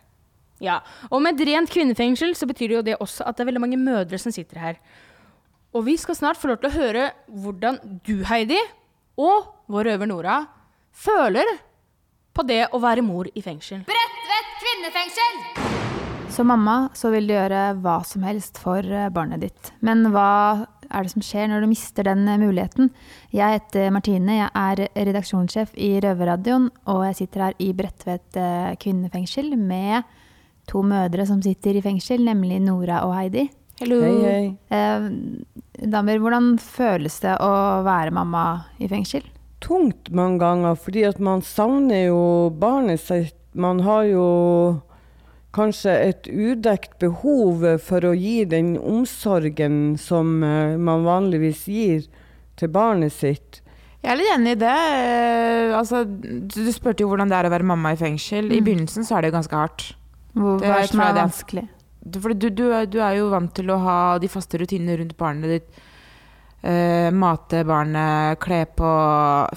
Ja, 0.58 0.80
og 1.12 1.22
med 1.22 1.38
et 1.38 1.46
rent 1.52 1.70
kvinnefengsel 1.70 2.34
så 2.34 2.48
betyr 2.50 2.72
det 2.72 2.76
jo 2.76 2.82
det 2.88 2.96
også 2.98 3.22
at 3.22 3.38
det 3.38 3.44
er 3.44 3.50
veldig 3.52 3.62
mange 3.62 3.78
mødre 3.78 4.18
som 4.18 4.34
sitter 4.34 4.58
her. 4.58 4.82
Og 5.70 5.86
vi 5.86 5.94
skal 5.94 6.18
snart 6.18 6.42
få 6.42 6.50
lov 6.50 6.58
til 6.58 6.72
å 6.72 6.74
høre 6.74 7.06
hvordan 7.30 7.78
du, 8.02 8.16
Heidi, 8.26 8.58
og 9.14 9.46
vår 9.70 9.92
røver 9.92 10.10
Nora, 10.10 10.40
føler 10.90 11.46
på 12.34 12.42
det 12.50 12.64
å 12.74 12.82
være 12.82 13.06
mor 13.06 13.30
i 13.30 13.46
fengsel. 13.46 13.86
Bredtvet 13.86 14.54
kvinnefengsel! 14.58 15.42
Som 16.34 16.50
mamma 16.50 16.88
så 16.98 17.14
vil 17.14 17.30
du 17.30 17.36
gjøre 17.36 17.76
hva 17.78 18.00
som 18.04 18.26
helst 18.26 18.58
for 18.58 18.82
barnet 19.14 19.46
ditt. 19.46 19.70
Men 19.86 20.08
hva 20.10 20.66
er 20.90 21.06
det 21.06 21.12
som 21.12 21.24
skjer 21.24 21.50
når 21.50 21.64
du 21.64 21.70
mister 21.70 22.06
den 22.08 22.26
eh, 22.28 22.38
muligheten? 22.40 22.90
Jeg 23.34 23.58
heter 23.58 23.92
Martine, 23.94 24.38
jeg 24.40 24.50
er 24.52 24.84
redaksjonssjef 25.08 25.74
i 25.76 25.96
Røverradioen, 26.04 26.70
og 26.92 27.04
jeg 27.08 27.18
sitter 27.20 27.46
her 27.46 27.60
i 27.62 27.72
Bredtvet 27.76 28.40
eh, 28.40 28.72
kvinnefengsel 28.82 29.52
med 29.60 30.06
to 30.66 30.82
mødre 30.86 31.26
som 31.28 31.42
sitter 31.44 31.78
i 31.78 31.84
fengsel, 31.84 32.24
nemlig 32.26 32.58
Nora 32.64 33.04
og 33.06 33.14
Heidi. 33.16 33.46
Hello. 33.80 34.00
Hei, 34.00 34.16
hei. 34.24 34.46
Eh, 34.72 35.08
damer, 35.92 36.20
hvordan 36.22 36.54
føles 36.62 37.20
det 37.22 37.36
å 37.44 37.52
være 37.86 38.14
mamma 38.16 38.46
i 38.80 38.88
fengsel? 38.90 39.26
Tungt 39.64 40.10
mange 40.14 40.40
ganger, 40.40 40.78
fordi 40.80 41.04
at 41.08 41.20
man 41.22 41.44
savner 41.44 42.06
jo 42.08 42.22
barnet 42.56 43.02
sitt. 43.02 43.36
Man 43.56 43.80
har 43.86 44.04
jo 44.04 44.24
kanskje 45.56 45.92
et 46.10 46.28
udekt 46.28 46.98
behov 47.02 47.64
for 47.82 48.04
å 48.06 48.12
gi 48.16 48.44
den 48.48 48.74
omsorgen 48.78 49.96
som 49.98 50.42
eh, 50.44 50.76
man 50.76 51.04
vanligvis 51.06 51.64
gir 51.72 52.04
til 52.56 52.68
barnet 52.72 53.12
sitt. 53.16 53.62
Jeg 54.04 54.12
er 54.12 54.20
litt 54.20 54.32
enig 54.36 54.52
i 54.54 54.60
det. 54.60 54.74
Eh, 54.76 55.72
Altså, 55.76 56.04
du 56.06 56.70
spurte 56.72 57.02
jo 57.02 57.08
hvordan 57.10 57.28
det 57.28 57.36
er 57.40 57.48
å 57.48 57.52
være 57.52 57.66
mamma 57.66 57.90
i 57.92 57.98
fengsel. 58.00 58.46
I 58.52 58.60
Mm. 58.60 58.64
begynnelsen 58.64 59.04
så 59.04 59.16
er 59.18 59.22
det 59.26 59.32
jo 59.32 59.36
ganske 59.40 59.56
hardt. 59.58 59.94
Hva 60.36 60.60
er- 60.62 60.80
det 60.82 60.90
som 60.90 61.00
er 61.00 61.12
vanskelig? 61.18 61.68
Du- 62.08 62.20
du, 62.34 62.50
du, 62.50 62.70
er- 62.72 62.86
du 62.86 62.98
er 63.00 63.16
jo 63.18 63.30
vant 63.30 63.52
til 63.52 63.66
å 63.66 63.78
ha 63.82 64.18
de 64.18 64.28
faste 64.28 64.56
rutinene 64.60 64.96
rundt 65.00 65.16
barnet 65.18 65.50
ditt. 65.50 65.68
Eh, 66.62 67.10
mate 67.12 67.60
barnet, 67.68 68.40
kle 68.42 68.62
på, 68.78 68.90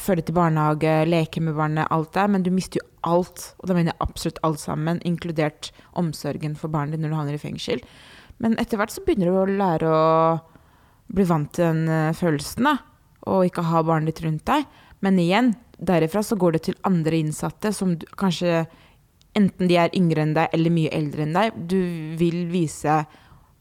følge 0.03 0.27
til 0.27 0.35
barnehage, 0.35 0.93
leke 1.07 1.41
med 1.41 1.55
barnet, 1.57 1.87
alt 1.89 2.11
der. 2.13 2.27
Men 2.27 2.43
du 2.43 2.51
mister 2.53 2.81
jo 2.81 2.87
alt, 3.07 3.53
og 3.59 3.69
da 3.69 3.77
mener 3.77 3.93
jeg 3.93 4.03
absolutt 4.03 4.41
alt 4.43 4.61
sammen, 4.61 4.99
inkludert 5.07 5.71
omsorgen 5.97 6.57
for 6.59 6.71
barnet 6.73 6.97
ditt 6.97 7.05
når 7.05 7.13
du 7.13 7.19
havner 7.21 7.39
i 7.39 7.41
fengsel. 7.41 7.81
Men 8.43 8.57
etter 8.61 8.79
hvert 8.79 8.93
så 8.93 9.03
begynner 9.05 9.31
du 9.31 9.39
å 9.39 9.47
lære 9.47 9.89
å 9.89 10.03
bli 11.09 11.25
vant 11.25 11.51
til 11.55 11.71
den 11.71 11.89
eh, 11.89 12.17
følelsen, 12.17 12.67
da. 12.67 12.77
Og 13.29 13.47
ikke 13.47 13.65
ha 13.67 13.81
barnet 13.83 14.13
ditt 14.13 14.23
rundt 14.27 14.45
deg. 14.47 14.67
Men 15.03 15.19
igjen, 15.21 15.53
derifra 15.79 16.21
så 16.25 16.37
går 16.39 16.57
det 16.57 16.63
til 16.67 16.77
andre 16.87 17.19
innsatte 17.23 17.71
som 17.75 17.95
du, 17.99 18.05
kanskje 18.19 18.65
enten 19.37 19.69
de 19.69 19.77
er 19.79 19.93
yngre 19.95 20.23
enn 20.25 20.35
deg 20.35 20.55
eller 20.55 20.73
mye 20.73 20.91
eldre 20.95 21.25
enn 21.25 21.35
deg. 21.35 21.57
Du 21.71 21.79
vil 22.19 22.43
vise 22.51 23.01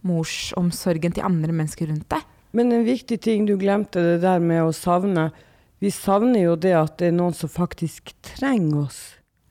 morsomsorgen 0.07 1.15
til 1.15 1.27
andre 1.27 1.55
mennesker 1.55 1.91
rundt 1.91 2.09
deg. 2.13 2.27
Men 2.57 2.73
en 2.73 2.85
viktig 2.87 3.21
ting 3.21 3.47
du 3.47 3.57
glemte, 3.61 4.01
det 4.01 4.21
der 4.23 4.41
med 4.41 4.63
å 4.65 4.73
savne. 4.73 5.31
Vi 5.83 5.91
savner 5.95 6.43
jo 6.47 6.57
det 6.57 6.73
at 6.75 6.97
det 6.99 7.11
er 7.13 7.17
noen 7.19 7.37
som 7.37 7.51
faktisk 7.53 8.15
trenger 8.35 8.87
oss. 8.87 9.01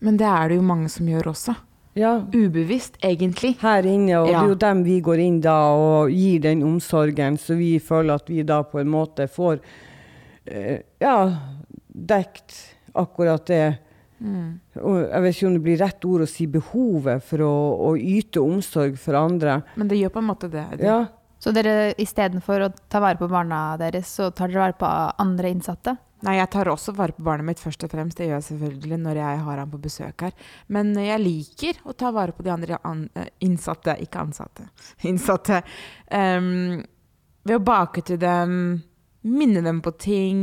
Men 0.03 0.17
det 0.19 0.27
er 0.27 0.49
det 0.49 0.57
jo 0.59 0.65
mange 0.65 0.89
som 0.91 1.07
gjør 1.09 1.31
også. 1.31 1.55
Ja. 1.97 2.19
Ubevisst, 2.33 2.99
egentlig. 3.01 3.55
Her 3.61 3.85
inne, 3.89 4.19
og 4.21 4.29
Ja. 4.29 4.39
det 4.41 4.43
er 4.45 4.49
jo 4.49 4.55
dem 4.61 4.83
vi 4.83 4.99
går 5.01 5.19
inn 5.23 5.41
da 5.41 5.55
og 5.73 6.11
gir 6.11 6.39
den 6.39 6.61
omsorgen, 6.63 7.37
så 7.37 7.57
vi 7.57 7.79
føler 7.79 8.15
at 8.15 8.27
vi 8.29 8.43
da 8.43 8.61
på 8.63 8.79
en 8.79 8.87
måte 8.89 9.27
får 9.27 9.59
eh, 10.45 10.81
ja, 11.01 11.37
dekt 11.89 12.75
akkurat 12.93 13.45
det 13.45 13.77
Mm. 14.17 14.59
Jeg 14.73 15.21
vet 15.21 15.35
ikke 15.35 15.47
om 15.47 15.53
det 15.53 15.61
blir 15.61 15.77
rett 15.77 16.05
ord 16.09 16.23
å 16.25 16.27
si 16.29 16.47
behovet 16.49 17.21
for 17.21 17.43
å, 17.45 17.51
å 17.85 17.91
yte 17.97 18.41
omsorg 18.41 18.97
for 18.97 19.13
andre. 19.13 19.59
Men 19.77 19.91
det 19.91 19.99
gjør 19.99 20.09
på 20.15 20.23
en 20.23 20.29
måte 20.31 20.49
det. 20.49 20.63
Ja. 20.81 21.03
Så 21.39 21.51
dere 21.53 21.93
istedenfor 22.01 22.65
å 22.65 22.71
ta 22.89 22.99
vare 23.03 23.19
på 23.19 23.27
barna 23.29 23.77
deres, 23.77 24.09
så 24.17 24.31
tar 24.33 24.49
dere 24.49 24.63
vare 24.67 24.77
på 24.79 24.89
andre 25.21 25.51
innsatte? 25.53 25.93
Nei, 26.25 26.39
jeg 26.39 26.49
tar 26.49 26.65
også 26.71 26.95
vare 26.97 27.13
på 27.13 27.21
barnet 27.27 27.45
mitt 27.45 27.59
først 27.61 27.83
og 27.85 27.91
fremst. 27.93 28.17
Det 28.17 28.25
gjør 28.25 28.39
jeg 28.39 28.45
selvfølgelig 28.47 28.97
når 29.03 29.19
jeg 29.21 29.41
har 29.45 29.59
han 29.61 29.69
på 29.69 29.77
besøk 29.83 30.23
her. 30.25 30.31
Men 30.73 30.95
jeg 30.97 31.21
liker 31.21 31.81
å 31.85 31.93
ta 31.93 32.09
vare 32.15 32.33
på 32.33 32.41
de 32.47 32.49
andre 32.55 32.79
an 32.89 33.03
eh, 33.13 33.27
innsatte, 33.45 33.93
ikke 34.01 34.23
ansatte, 34.25 34.65
innsatte. 35.11 35.59
Um, 36.09 36.81
ved 37.45 37.59
å 37.59 37.63
bake 37.63 38.01
til 38.09 38.17
dem, 38.19 38.57
minne 39.29 39.61
dem 39.61 39.83
på 39.85 39.93
ting. 40.01 40.41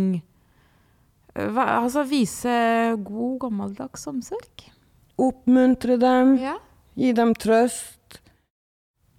Eh, 1.35 1.51
Hva, 1.51 1.67
altså 1.81 2.07
vise 2.07 2.55
god, 3.03 3.41
gammeldags 3.43 4.07
omsorg. 4.13 4.69
Oppmuntre 5.19 5.99
dem, 5.99 6.37
Ja. 6.39 6.55
gi 6.95 7.11
dem 7.19 7.35
trøst. 7.35 7.99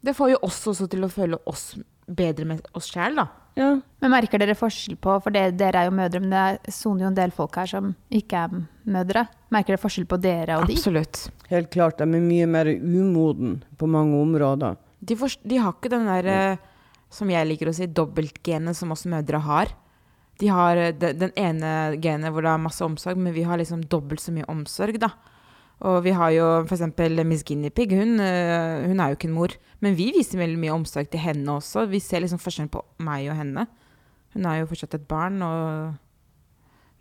Det 0.05 0.13
får 0.13 0.35
jo 0.35 0.43
oss 0.45 0.61
også 0.69 0.87
til 0.91 1.05
å 1.05 1.09
føle 1.09 1.39
oss 1.49 1.73
bedre 2.05 2.45
med 2.45 2.67
oss 2.77 2.91
sjæl, 2.93 3.17
da. 3.17 3.25
Ja. 3.55 3.69
Men 4.03 4.11
merker 4.11 4.41
dere 4.41 4.53
forskjell 4.57 4.97
på, 5.01 5.15
for 5.23 5.33
det, 5.33 5.55
dere 5.57 5.81
er 5.81 5.89
jo 5.89 5.95
mødre, 5.95 6.21
men 6.21 6.33
det 6.33 6.73
soner 6.75 7.05
jo 7.05 7.09
en 7.09 7.17
del 7.17 7.33
folk 7.33 7.55
her 7.57 7.69
som 7.71 7.93
ikke 8.13 8.43
er 8.45 8.57
mødre. 8.91 9.25
Merker 9.55 9.73
dere 9.73 9.81
forskjell 9.81 10.07
på 10.11 10.19
dere 10.21 10.59
og 10.59 10.67
de? 10.69 10.75
Absolutt. 10.77 11.23
Helt 11.49 11.71
klart, 11.73 11.97
de 12.01 12.05
er 12.05 12.27
mye 12.27 12.49
mer 12.51 12.69
umoden 12.69 13.61
på 13.79 13.89
mange 13.89 14.19
områder. 14.19 14.77
De, 14.99 15.17
for, 15.17 15.33
de 15.41 15.61
har 15.61 15.73
ikke 15.73 15.93
den 15.95 16.09
der, 16.09 16.29
ja. 16.29 16.99
som 17.13 17.31
jeg 17.31 17.49
liker 17.49 17.71
å 17.71 17.75
si, 17.77 17.87
dobbeltgenet 17.87 18.77
som 18.77 18.93
oss 18.93 19.07
mødre 19.09 19.41
har. 19.47 19.73
De 20.41 20.51
har 20.51 20.81
eh, 20.81 20.93
de, 20.93 21.13
den 21.15 21.31
ene 21.39 21.71
genet 22.03 22.35
hvor 22.35 22.45
det 22.45 22.51
er 22.51 22.65
masse 22.67 22.83
omsorg, 22.85 23.17
men 23.21 23.33
vi 23.33 23.47
har 23.47 23.61
liksom 23.61 23.87
dobbelt 23.89 24.21
så 24.21 24.35
mye 24.35 24.49
omsorg, 24.51 24.99
da. 25.01 25.13
Og 25.81 26.03
vi 26.05 26.11
har 26.15 26.31
jo 26.31 26.45
f.eks. 26.63 26.81
Miss 27.27 27.43
Guinea 27.43 27.69
Pig. 27.69 27.91
Hun, 27.91 28.19
eh, 28.19 28.85
hun 28.87 28.99
er 28.99 29.09
jo 29.11 29.15
ikke 29.17 29.27
en 29.27 29.35
mor. 29.35 29.49
Men 29.81 29.95
vi 29.95 30.11
viser 30.15 30.39
veldig 30.39 30.57
mye 30.61 30.71
omsorg 30.73 31.09
til 31.11 31.19
henne 31.19 31.57
også. 31.59 31.87
Vi 31.91 31.99
ser 31.99 32.21
liksom 32.23 32.39
forskjellen 32.39 32.71
på 32.71 32.81
meg 33.03 33.27
og 33.29 33.35
henne. 33.35 33.67
Hun 34.33 34.45
er 34.45 34.61
jo 34.61 34.67
fortsatt 34.71 34.95
et 34.95 35.07
barn, 35.07 35.41
og 35.41 35.93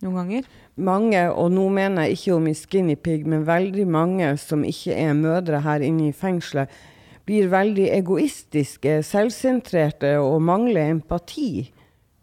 noen 0.02 0.19
ganger. 0.19 0.49
Mange, 0.76 1.23
og 1.33 1.52
nå 1.54 1.69
mener 1.73 2.02
jeg 2.09 2.19
ikke 2.19 2.35
om 2.37 2.47
i 2.50 2.54
Skinny 2.54 2.97
Pig, 2.97 3.25
men 3.26 3.47
veldig 3.47 3.87
mange 3.87 4.33
som 4.43 4.64
ikke 4.66 4.95
er 4.99 5.14
mødre 5.14 5.62
her 5.64 5.81
inne 5.87 6.09
i 6.11 6.12
fengselet, 6.14 6.69
blir 7.25 7.49
veldig 7.49 7.87
egoistiske, 7.95 8.99
selvsentrerte 9.07 10.19
og 10.21 10.43
mangler 10.45 10.90
empati. 10.93 11.71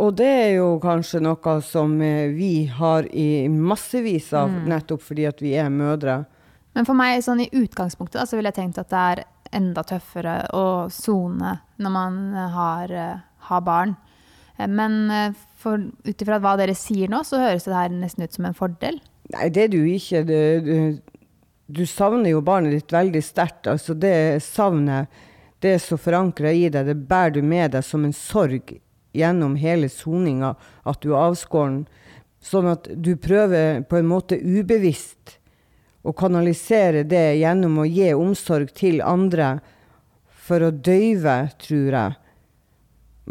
Og 0.01 0.15
det 0.17 0.27
er 0.27 0.51
jo 0.59 0.75
kanskje 0.81 1.21
noe 1.23 1.55
som 1.65 1.95
eh, 2.01 2.27
vi 2.33 2.65
har 2.69 3.07
i 3.13 3.47
massevis 3.49 4.31
av, 4.33 4.49
Mm. 4.49 4.67
nettopp 4.69 5.01
fordi 5.01 5.25
at 5.27 5.41
vi 5.41 5.53
er 5.57 5.69
mødre. 5.69 6.25
Men 6.75 6.87
for 6.87 6.95
meg, 6.97 7.19
sånn 7.23 7.43
i 7.43 7.49
utgangspunktet, 7.51 8.21
da, 8.21 8.27
så 8.27 8.37
ville 8.37 8.51
jeg 8.51 8.59
tenkt 8.61 8.79
at 8.79 8.91
det 8.91 9.01
er 9.01 9.23
enda 9.57 9.83
tøffere 9.83 10.35
å 10.55 10.65
sone 10.93 11.57
når 11.81 11.93
man 11.93 12.19
har, 12.53 12.91
eh, 12.91 13.23
har 13.49 13.61
barn. 13.61 13.95
Eh, 14.57 14.67
Men 14.67 15.11
eh, 15.11 15.33
ut 15.65 16.21
ifra 16.21 16.39
hva 16.39 16.55
dere 16.57 16.75
sier 16.75 17.09
nå, 17.09 17.23
så 17.23 17.41
høres 17.41 17.67
det 17.67 17.75
her 17.75 17.89
nesten 17.89 18.23
ut 18.23 18.33
som 18.33 18.45
en 18.45 18.57
fordel. 18.57 19.01
Nei, 19.33 19.49
det 19.49 19.63
er 19.63 19.67
det 19.71 19.81
jo 19.81 19.97
ikke. 19.97 20.23
Det, 20.27 20.41
du, 20.65 21.01
du 21.67 21.85
savner 21.85 22.31
jo 22.31 22.41
barnet 22.41 22.71
ditt 22.71 22.91
veldig 22.91 23.21
sterkt. 23.23 23.67
Altså 23.67 23.93
det 23.93 24.41
savnet, 24.43 25.11
det 25.61 25.75
er 25.75 25.83
så 25.83 25.99
forankra 25.99 26.51
i 26.55 26.69
deg, 26.69 26.87
det 26.87 27.07
bærer 27.07 27.35
du 27.35 27.41
med 27.45 27.75
deg 27.75 27.83
som 27.85 28.05
en 28.07 28.15
sorg 28.15 28.79
gjennom 29.13 29.57
hele 29.59 29.89
soninga, 29.91 30.55
at 30.87 31.03
du 31.03 31.11
er 31.11 31.27
avskåren. 31.27 31.83
Sånn 32.41 32.71
at 32.71 32.87
du 32.95 33.13
prøver 33.21 33.83
på 33.85 33.99
en 33.99 34.07
måte 34.09 34.39
ubevisst 34.39 35.37
å 36.03 36.13
kanalisere 36.17 37.03
det 37.05 37.37
gjennom 37.41 37.79
å 37.83 37.85
gi 37.85 38.09
omsorg 38.17 38.71
til 38.77 39.01
andre 39.05 39.59
for 40.41 40.63
å 40.65 40.71
døyve, 40.73 41.51
tror 41.61 41.97
jeg. 41.97 42.15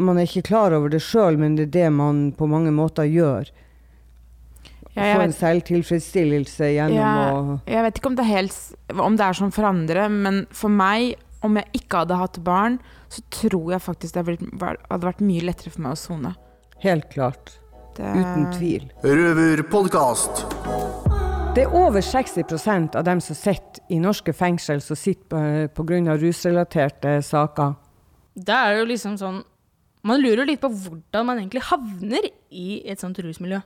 Man 0.00 0.20
er 0.20 0.28
ikke 0.28 0.46
klar 0.46 0.72
over 0.76 0.92
det 0.92 1.02
sjøl, 1.02 1.36
men 1.40 1.56
det 1.58 1.66
er 1.68 1.72
det 1.74 1.88
man 1.92 2.28
på 2.38 2.46
mange 2.48 2.70
måter 2.72 3.08
gjør. 3.10 3.50
Ja, 4.94 5.14
Få 5.14 5.22
en 5.22 5.34
selvtilfredsstillelse 5.34 6.70
gjennom 6.74 6.98
ja, 6.98 7.10
å 7.30 7.58
jeg 7.70 7.84
vet 7.86 7.98
ikke 8.00 8.10
om 8.10 8.16
det, 8.18 8.24
er 8.26 8.32
helt, 8.40 8.56
om 8.98 9.18
det 9.18 9.26
er 9.26 9.38
sånn 9.38 9.52
for 9.54 9.68
andre, 9.68 10.08
men 10.10 10.40
for 10.50 10.72
meg, 10.72 11.14
om 11.46 11.58
jeg 11.60 11.82
ikke 11.82 12.02
hadde 12.02 12.18
hatt 12.18 12.40
barn, 12.46 12.80
så 13.10 13.22
tror 13.34 13.74
jeg 13.76 13.84
faktisk 13.86 14.14
det 14.16 14.24
hadde 14.24 14.50
vært, 14.62 14.82
hadde 14.90 15.10
vært 15.10 15.22
mye 15.26 15.46
lettere 15.46 15.74
for 15.74 15.86
meg 15.86 15.94
å 15.94 16.00
sone. 16.00 16.34
Helt 16.82 17.10
klart. 17.12 17.58
Det- 17.96 18.14
Uten 18.16 18.50
tvil. 18.56 18.90
Røverpodkast. 19.02 20.46
Det 21.50 21.64
er 21.64 21.72
over 21.74 21.98
60% 21.98 22.94
av 22.94 23.02
dem 23.02 23.18
som 23.18 23.34
sitter 23.34 23.82
i 23.90 23.96
norske 23.98 24.30
fengsel, 24.30 24.78
som 24.80 24.94
sitter 24.96 25.66
pga. 25.74 26.14
rusrelaterte 26.14 27.16
saker. 27.22 27.72
Det 28.34 28.54
er 28.54 28.78
jo 28.78 28.84
liksom 28.86 29.16
sånn 29.18 29.42
Man 30.02 30.22
lurer 30.22 30.46
litt 30.46 30.60
på 30.62 30.70
hvordan 30.70 31.26
man 31.26 31.38
egentlig 31.38 31.60
havner 31.66 32.30
i 32.50 32.80
et 32.88 33.00
sånt 33.00 33.18
rusmiljø. 33.18 33.58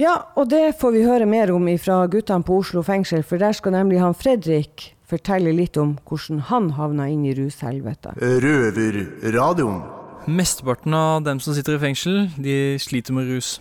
Ja, 0.00 0.14
og 0.36 0.48
det 0.48 0.78
får 0.80 0.92
vi 0.94 1.02
høre 1.04 1.26
mer 1.26 1.50
om 1.52 1.66
fra 1.78 2.06
guttene 2.06 2.46
på 2.46 2.56
Oslo 2.62 2.80
fengsel, 2.82 3.22
for 3.22 3.36
der 3.36 3.52
skal 3.52 3.72
nemlig 3.72 4.00
han 4.00 4.14
Fredrik 4.14 4.94
fortelle 5.04 5.52
litt 5.52 5.76
om 5.76 5.98
hvordan 6.06 6.40
han 6.48 6.70
havna 6.78 7.10
inn 7.10 7.26
i 7.26 7.34
rushelvetet. 7.34 8.16
Røverradioen. 8.16 9.82
Mesteparten 10.30 10.94
av 10.94 11.24
dem 11.26 11.40
som 11.40 11.52
sitter 11.54 11.76
i 11.76 11.82
fengsel, 11.82 12.30
de 12.38 12.78
sliter 12.78 13.12
med 13.12 13.28
rus. 13.28 13.58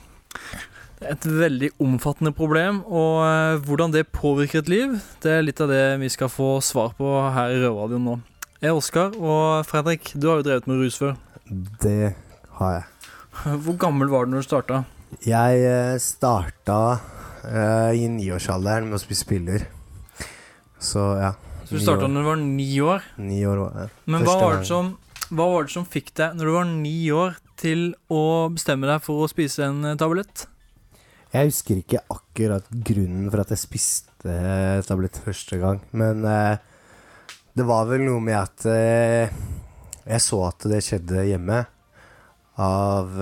Et 0.99 1.25
veldig 1.25 1.69
omfattende 1.79 2.33
problem, 2.35 2.81
og 2.83 3.21
eh, 3.23 3.61
hvordan 3.63 3.93
det 3.93 4.09
påvirker 4.11 4.59
et 4.59 4.71
liv, 4.71 4.97
det 5.23 5.31
er 5.31 5.45
litt 5.45 5.61
av 5.63 5.71
det 5.71 5.83
vi 6.01 6.09
skal 6.11 6.31
få 6.31 6.57
svar 6.65 6.91
på 6.97 7.13
her 7.31 7.53
i 7.55 7.61
Røverradioen 7.61 8.03
nå. 8.03 8.17
Jeg 8.59 8.73
er 8.73 8.75
Oskar, 8.75 9.15
og 9.15 9.63
Fredrik, 9.69 10.11
du 10.19 10.27
har 10.27 10.41
jo 10.41 10.47
drevet 10.49 10.67
med 10.67 10.81
rus 10.83 10.99
før. 10.99 11.15
Det 11.79 12.15
har 12.59 12.73
jeg. 12.75 12.83
Hvor 13.63 13.79
gammel 13.79 14.11
var 14.11 14.27
du 14.27 14.33
når 14.33 14.43
du 14.43 14.49
starta? 14.49 14.81
Jeg 15.23 15.63
eh, 15.63 15.95
starta 16.03 16.81
uh, 16.99 17.91
i 17.95 18.09
niårsalderen 18.11 18.91
med 18.91 18.99
å 18.99 19.01
spise 19.01 19.29
piller. 19.29 19.69
Så 20.79 21.13
ja. 21.21 21.31
Så 21.63 21.77
du 21.77 21.83
starta 21.85 22.11
når 22.11 22.25
du 22.25 22.29
var 22.33 22.43
ni 22.43 22.69
år? 22.83 23.07
Ni 23.21 23.39
år 23.47 23.63
var 23.63 23.81
jeg. 23.85 23.95
Men 24.09 24.27
hva 24.27 24.37
var, 24.43 24.59
det 24.59 24.67
som, 24.67 24.93
hva 25.31 25.47
var 25.55 25.67
det 25.67 25.77
som 25.79 25.87
fikk 25.87 26.11
deg, 26.19 26.35
når 26.35 26.49
du 26.49 26.55
var 26.59 26.69
ni 26.75 26.97
år, 27.15 27.39
til 27.59 27.91
å 28.11 28.23
bestemme 28.51 28.91
deg 28.91 29.03
for 29.05 29.23
å 29.23 29.31
spise 29.31 29.67
en 29.71 29.93
eh, 29.93 29.99
tablett? 29.99 30.49
Jeg 31.29 31.51
husker 31.51 31.77
ikke 31.77 32.01
akkurat 32.09 32.69
grunnen 32.73 33.27
for 33.29 33.43
at 33.43 33.51
jeg 33.53 33.61
spiste 33.61 34.33
eh, 34.33 34.79
tablett 34.87 35.19
første 35.21 35.59
gang, 35.61 35.83
men 35.93 36.23
eh, 36.25 36.55
det 37.53 37.65
var 37.69 37.85
vel 37.89 38.01
noe 38.07 38.23
med 38.23 38.37
at 38.39 38.65
eh, 38.71 39.35
jeg 40.09 40.23
så 40.25 40.39
at 40.47 40.65
det 40.71 40.81
skjedde 40.81 41.27
hjemme 41.27 41.59
av 42.59 43.13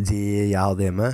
de 0.00 0.20
jeg 0.22 0.54
hadde 0.54 0.86
hjemme. 0.86 1.10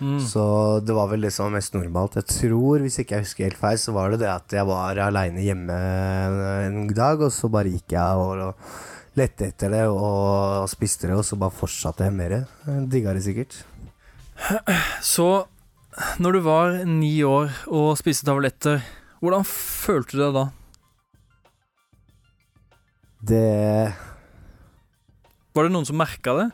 Mm. 0.00 0.16
Så 0.24 0.42
det 0.84 0.96
var 0.96 1.12
vel 1.12 1.28
det 1.28 1.30
som 1.36 1.46
var 1.46 1.58
mest 1.58 1.76
normalt. 1.76 2.16
Jeg 2.18 2.28
tror, 2.32 2.80
hvis 2.82 2.98
ikke 3.00 3.20
jeg 3.20 3.28
husker 3.28 3.46
helt 3.46 3.60
feil, 3.60 3.78
så 3.78 3.94
var 3.96 4.12
det 4.12 4.22
det 4.24 4.32
at 4.32 4.56
jeg 4.56 4.66
var 4.68 4.98
aleine 5.04 5.44
hjemme 5.44 5.76
en 6.64 6.82
dag, 6.96 7.22
og 7.22 7.32
så 7.32 7.52
bare 7.52 7.76
gikk 7.76 7.94
jeg 7.94 8.24
og, 8.24 8.48
og 8.48 9.20
lette 9.20 9.52
etter 9.52 9.72
det 9.72 9.86
og, 9.88 10.66
spiste 10.72 11.08
det, 11.08 11.16
og 11.16 11.24
så 11.28 11.38
bare 11.40 11.54
fortsatte 11.54 12.08
jeg 12.08 12.16
mer. 12.16 12.38
Digga 12.88 13.14
det 13.16 13.24
sikkert. 13.28 13.62
Så 15.02 15.46
når 16.20 16.36
du 16.36 16.40
var 16.44 16.82
ni 16.88 17.14
år 17.24 17.52
og 17.72 17.96
spiste 17.98 18.26
tabletter, 18.28 18.82
hvordan 19.22 19.46
følte 19.48 20.16
du 20.16 20.22
deg 20.22 20.36
da? 20.36 20.44
Det 23.26 23.46
Var 25.56 25.66
det 25.66 25.72
noen 25.72 25.88
som 25.88 25.96
merka 25.98 26.34
det? 26.36 26.50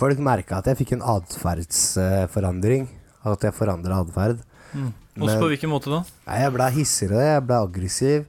Folk 0.00 0.20
merka 0.22 0.60
at 0.60 0.70
jeg 0.70 0.78
fikk 0.78 0.94
en 0.96 1.02
atferdsforandring. 1.16 2.86
At 3.26 3.42
jeg 3.44 3.52
forandra 3.52 3.98
atferd. 4.00 4.38
Mm. 4.72 4.92
Også 5.20 5.40
på 5.42 5.50
hvilken 5.50 5.72
måte 5.72 5.90
da? 5.92 5.98
Jeg 6.38 6.54
ble 6.54 6.68
hissigere, 6.72 7.24
jeg 7.26 7.42
ble 7.44 7.58
aggressiv, 7.66 8.22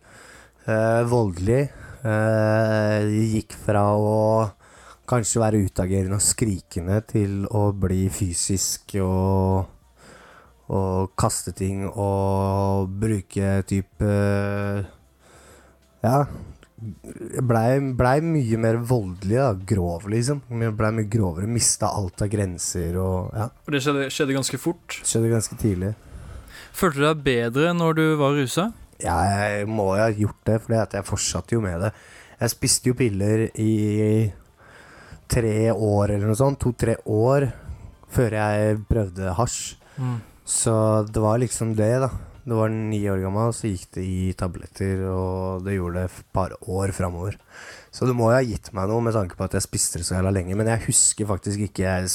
eh, 0.65 1.03
voldelig. 1.07 1.62
Eh, 2.01 2.98
jeg 3.05 3.29
gikk 3.38 3.55
fra 3.62 3.86
å 3.93 4.10
kanskje 5.12 5.41
være 5.44 5.62
utagerende 5.68 6.18
og 6.18 6.24
skrikende 6.24 7.01
til 7.10 7.44
å 7.51 7.68
bli 7.75 8.06
fysisk 8.13 8.96
og, 9.03 9.68
og 10.72 11.12
kaste 11.20 11.53
ting 11.58 11.84
og 11.91 12.89
bruke 13.01 13.60
type 13.70 14.15
Ja. 16.01 16.24
Jeg 16.82 17.44
blei 17.46 17.75
ble 17.94 18.13
mye 18.25 18.58
mer 18.58 18.80
voldelig, 18.89 19.36
da. 19.38 19.51
Grov, 19.70 20.08
liksom. 20.10 20.39
Jeg 20.50 20.74
blei 20.80 20.89
mye 20.98 21.10
grovere. 21.13 21.46
Mista 21.46 21.91
alt 21.94 22.24
av 22.25 22.32
grenser 22.32 22.98
og 22.98 23.36
Ja. 23.38 23.51
Og 23.68 23.75
det 23.75 23.84
skjedde, 23.86 24.08
skjedde 24.10 24.38
ganske 24.39 24.58
fort. 24.58 24.98
Skjedde 25.06 25.30
ganske 25.30 25.60
tidlig. 25.62 25.94
Følte 26.74 27.03
du 27.03 27.06
deg 27.06 27.22
bedre 27.27 27.74
når 27.77 28.00
du 28.00 28.06
var 28.18 28.34
rusa? 28.34 28.72
Ja, 29.01 29.20
jeg 29.30 29.68
må 29.70 29.91
jo 29.98 30.01
ha 30.01 30.10
gjort 30.13 30.41
det, 30.46 30.58
for 30.63 30.74
jeg 30.77 31.06
fortsatte 31.06 31.58
jo 31.58 31.62
med 31.62 31.82
det. 31.86 31.91
Jeg 32.41 32.53
spiste 32.56 32.89
jo 32.89 32.98
piller 32.98 33.48
i 33.62 34.32
tre 35.31 35.71
år 35.71 36.15
eller 36.15 36.27
noe 36.27 36.39
sånt. 36.39 36.59
To-tre 36.61 36.97
år 37.07 37.47
før 38.11 38.35
jeg 38.39 38.81
prøvde 38.89 39.38
hasj. 39.38 39.61
Mm. 39.95 40.19
Så 40.47 40.73
det 41.07 41.23
var 41.23 41.39
liksom 41.41 41.75
det, 41.77 41.93
da. 42.03 42.11
Det 42.41 42.57
var 42.57 42.71
ni 42.73 43.03
år 43.05 43.19
gammel, 43.21 43.51
så 43.53 43.69
gikk 43.69 43.91
det 43.93 44.03
i 44.03 44.31
tabletter, 44.33 45.03
og 45.13 45.61
det 45.61 45.75
gjorde 45.75 46.01
det 46.01 46.07
et 46.09 46.31
par 46.33 46.55
år 46.73 46.89
framover. 46.97 47.35
Så 47.93 48.07
det 48.09 48.15
må 48.17 48.31
jo 48.31 48.38
ha 48.39 48.41
gitt 48.41 48.71
meg 48.73 48.88
noe 48.89 49.03
med 49.05 49.13
tanke 49.13 49.38
på 49.38 49.45
at 49.45 49.53
jeg 49.53 49.65
spiste 49.67 50.00
det 50.01 50.07
så 50.07 50.15
jævla 50.15 50.31
lenge. 50.33 50.55
Men 50.57 50.71
jeg 50.71 50.85
husker 50.88 51.29
faktisk 51.29 51.67
ikke 51.67 51.83
Jeg, 51.85 52.09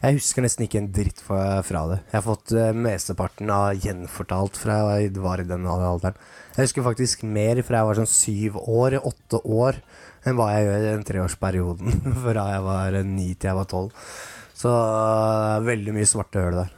jeg 0.00 0.16
husker 0.16 0.44
nesten 0.46 0.64
ikke 0.64 0.80
en 0.80 0.90
dritt 0.94 1.20
fra, 1.20 1.60
det. 1.90 2.00
Jeg 2.08 2.16
har 2.16 2.24
fått 2.24 2.54
uh, 2.56 2.70
mesteparten 2.72 3.52
av 3.52 3.82
gjenfortalt 3.84 4.56
fra 4.56 4.78
jeg 5.02 5.12
var 5.20 5.42
i 5.42 5.48
den 5.48 5.66
alderen. 5.68 6.16
Jeg 6.56 6.70
husker 6.70 6.86
faktisk 6.86 7.26
mer 7.28 7.60
fra 7.66 7.82
jeg 7.82 7.90
var 7.90 8.00
sånn 8.00 8.12
syv 8.14 8.60
år, 8.62 9.00
åtte 9.04 9.42
år, 9.44 9.82
enn 10.26 10.38
hva 10.38 10.50
jeg 10.54 10.66
gjør 10.66 10.80
i 10.80 10.90
den 10.90 11.06
treårsperioden 11.08 12.02
fra 12.24 12.48
jeg 12.54 12.66
var 12.66 12.98
ni 13.06 13.30
til 13.34 13.52
jeg 13.52 13.60
var 13.60 13.70
tolv. 13.70 14.10
Så 14.58 14.72
uh, 14.72 15.62
veldig 15.62 15.94
mye 15.94 16.08
svarte 16.08 16.42
høl 16.42 16.62
der. 16.64 16.74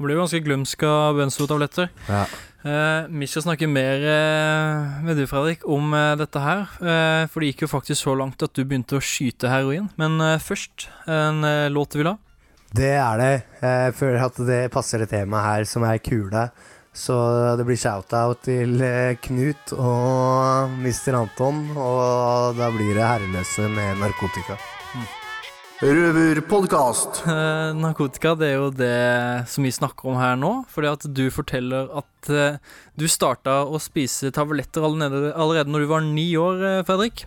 Det 0.00 0.06
blir 0.06 0.16
ganske 0.16 0.40
glømsk 0.40 0.82
av 0.88 1.18
benzotabletter. 1.18 1.90
Ja. 2.08 2.24
Eh, 2.60 3.06
vi 3.08 3.26
skal 3.28 3.44
snakke 3.46 3.68
mer 3.68 4.02
eh, 4.04 4.96
med 5.04 5.16
du, 5.16 5.26
Fredrik, 5.28 5.62
om 5.68 5.94
eh, 5.96 6.16
dette 6.20 6.40
her. 6.44 6.66
Eh, 6.80 7.24
for 7.32 7.40
det 7.40 7.52
gikk 7.52 7.64
jo 7.64 7.70
faktisk 7.72 8.04
så 8.04 8.14
langt 8.16 8.42
at 8.44 8.52
du 8.56 8.64
begynte 8.64 8.98
å 8.98 9.04
skyte 9.04 9.48
heroin. 9.48 9.88
Men 10.00 10.20
eh, 10.24 10.40
først 10.40 10.88
en 11.08 11.44
eh, 11.44 11.68
låt 11.72 11.92
du 11.92 12.02
vil 12.02 12.10
ha. 12.12 12.16
Det 12.76 12.92
er 13.00 13.20
det. 13.20 13.30
Jeg 13.64 13.94
føler 13.98 14.26
at 14.26 14.42
det 14.46 14.60
passer 14.72 15.02
det 15.02 15.10
temaet 15.12 15.46
her 15.48 15.68
som 15.68 15.84
er 15.88 16.00
kule. 16.04 16.48
Så 16.92 17.14
det 17.56 17.64
blir 17.68 17.78
shout-out 17.78 18.40
til 18.48 18.80
eh, 18.82 19.14
Knut 19.22 19.72
og 19.76 20.72
Mr. 20.82 21.14
Anton. 21.20 21.62
Og 21.78 22.58
da 22.58 22.70
blir 22.74 22.92
det 22.98 23.06
herreløse 23.06 23.68
med 23.70 24.00
narkotika. 24.02 24.58
Røverpodkast. 25.80 27.22
Eh, 27.24 27.70
narkotika 27.78 28.34
det 28.36 28.50
er 28.50 28.58
jo 28.58 28.66
det 28.74 29.48
som 29.48 29.64
vi 29.64 29.70
snakker 29.72 30.10
om 30.12 30.18
her 30.20 30.34
nå. 30.36 30.50
Fordi 30.68 30.90
at 30.90 31.06
du 31.16 31.22
forteller 31.32 31.88
at 32.02 32.28
eh, 32.28 32.58
du 33.00 33.06
starta 33.08 33.62
å 33.64 33.80
spise 33.80 34.28
tabletter 34.36 34.84
allerede, 34.84 35.30
allerede 35.32 35.72
når 35.72 35.86
du 35.86 35.88
var 35.94 36.04
ni 36.04 36.26
år, 36.36 36.60
eh, 36.68 36.82
Fredrik. 36.88 37.24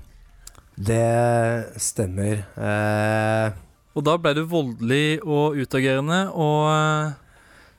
Det 0.77 1.79
stemmer. 1.81 2.43
Eh, 2.57 3.57
Og 3.95 4.05
da 4.05 4.15
ble 4.17 4.35
du 4.37 4.43
voldelig 4.49 5.19
og 5.21 5.57
utagerende, 5.57 6.23
og 6.33 6.69
eh, 6.73 7.11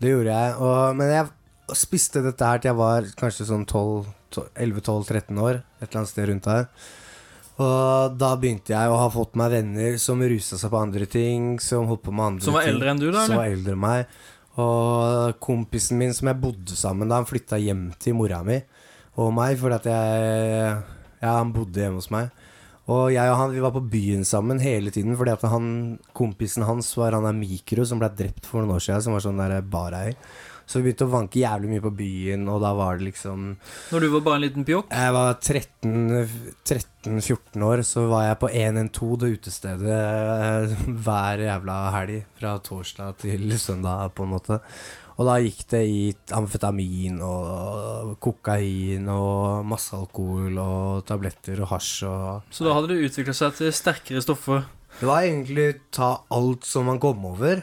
det 0.03 0.11
gjorde 0.13 0.35
jeg. 0.37 0.53
Og, 0.63 0.99
men 0.99 1.11
jeg 1.11 1.31
spiste 1.73 2.21
dette 2.25 2.45
her 2.45 2.61
til 2.61 2.73
jeg 2.73 2.79
var 2.79 3.09
kanskje 3.17 3.47
sånn 3.49 3.65
11-12-13 3.65 5.41
år. 5.41 5.63
Et 5.81 5.89
eller 5.89 6.01
annet 6.03 6.13
sted 6.13 6.29
rundt 6.29 6.49
der. 6.51 6.69
Og 7.55 8.17
da 8.19 8.33
begynte 8.41 8.75
jeg 8.75 8.91
å 8.91 8.99
ha 8.99 9.11
fått 9.15 9.37
meg 9.39 9.53
venner 9.55 9.99
som 10.03 10.23
rusa 10.23 10.59
seg 10.59 10.73
på 10.73 10.81
andre 10.81 11.07
ting. 11.11 11.61
Som 11.63 11.87
holdt 11.91 12.03
på 12.07 12.15
med 12.15 12.27
andre 12.33 12.47
Som 12.49 12.57
var 12.59 12.67
ting. 12.67 12.75
eldre 12.75 12.91
enn 12.91 13.03
du, 13.03 13.11
da, 13.15 13.27
Som 13.29 13.39
var 13.39 13.53
eldre 13.53 13.77
enn 13.77 13.85
meg. 13.85 14.17
Og 14.61 15.39
kompisen 15.43 15.99
min 15.99 16.15
som 16.15 16.31
jeg 16.31 16.43
bodde 16.43 16.77
sammen 16.79 17.09
da, 17.11 17.19
han 17.19 17.27
flytta 17.27 17.59
hjem 17.59 17.89
til 17.99 18.15
mora 18.15 18.43
mi 18.47 18.61
og 19.19 19.31
meg 19.35 19.59
fordi 19.59 19.77
at 19.79 19.85
jeg 19.87 20.71
Ja, 21.23 21.37
han 21.39 21.53
bodde 21.55 21.81
hjemme 21.81 22.01
hos 22.03 22.11
meg. 22.11 22.31
Og 22.91 23.13
jeg 23.15 23.31
og 23.31 23.39
han 23.39 23.53
vi 23.55 23.63
var 23.65 23.73
på 23.73 23.81
byen 23.89 24.27
sammen 24.29 24.59
hele 24.61 24.91
tiden 24.93 25.15
fordi 25.17 25.33
at 25.33 25.45
han, 25.49 25.99
kompisen 26.13 26.67
hans 26.69 26.91
var 26.99 27.17
han 27.17 27.25
der 27.25 27.37
Mikro 27.39 27.87
som 27.89 28.03
ble 28.03 28.11
drept 28.13 28.45
for 28.45 28.61
noen 28.61 28.75
år 28.77 28.83
siden, 28.85 29.07
som 29.07 29.15
var 29.17 29.25
sånn 29.25 29.41
der 29.41 29.63
bareier. 29.63 30.19
Så 30.67 30.79
vi 30.81 30.85
begynte 30.89 31.07
å 31.07 31.13
vanke 31.13 31.43
jævlig 31.43 31.69
mye 31.75 31.85
på 31.85 31.93
byen, 31.99 32.43
og 32.49 32.59
da 32.65 32.71
var 32.77 32.93
det 32.99 33.05
liksom 33.11 33.39
når 33.93 33.99
du 34.01 34.09
var 34.15 34.23
bare 34.25 34.37
en 34.41 34.47
liten 34.47 34.65
pjokk 34.67 34.87
jeg 34.95 35.11
var 35.15 35.31
13-14 35.39 37.67
år, 37.69 37.79
så 37.87 38.01
var 38.11 38.23
jeg 38.29 38.41
på 38.41 38.49
112, 38.51 39.19
det 39.21 39.29
utestedet, 39.37 39.95
eh, 39.95 40.65
hver 41.05 41.37
jævla 41.45 41.77
helg. 41.99 42.19
Fra 42.39 42.51
torsdag 42.65 43.11
til 43.23 43.43
søndag, 43.61 43.99
på 44.17 44.23
en 44.25 44.33
måte. 44.35 44.55
Og 45.15 45.29
da 45.29 45.37
gikk 45.39 45.61
det 45.71 45.83
i 45.87 45.99
amfetamin 46.35 47.21
og 47.23 48.17
kokain 48.23 49.07
og 49.13 49.67
masse 49.71 49.95
alkohol 49.95 50.59
og 50.59 51.05
tabletter 51.07 51.61
og 51.63 51.71
hasj 51.71 52.03
og 52.09 52.55
Så 52.55 52.67
da 52.67 52.75
hadde 52.75 52.91
det 52.91 53.05
utvikla 53.07 53.35
seg 53.37 53.55
til 53.61 53.71
sterkere 53.75 54.25
stoffer. 54.25 54.61
Det 54.99 55.07
var 55.07 55.23
egentlig 55.27 55.69
ta 55.95 56.17
alt 56.35 56.67
som 56.67 56.87
man 56.91 56.99
kom 57.03 57.23
over, 57.31 57.63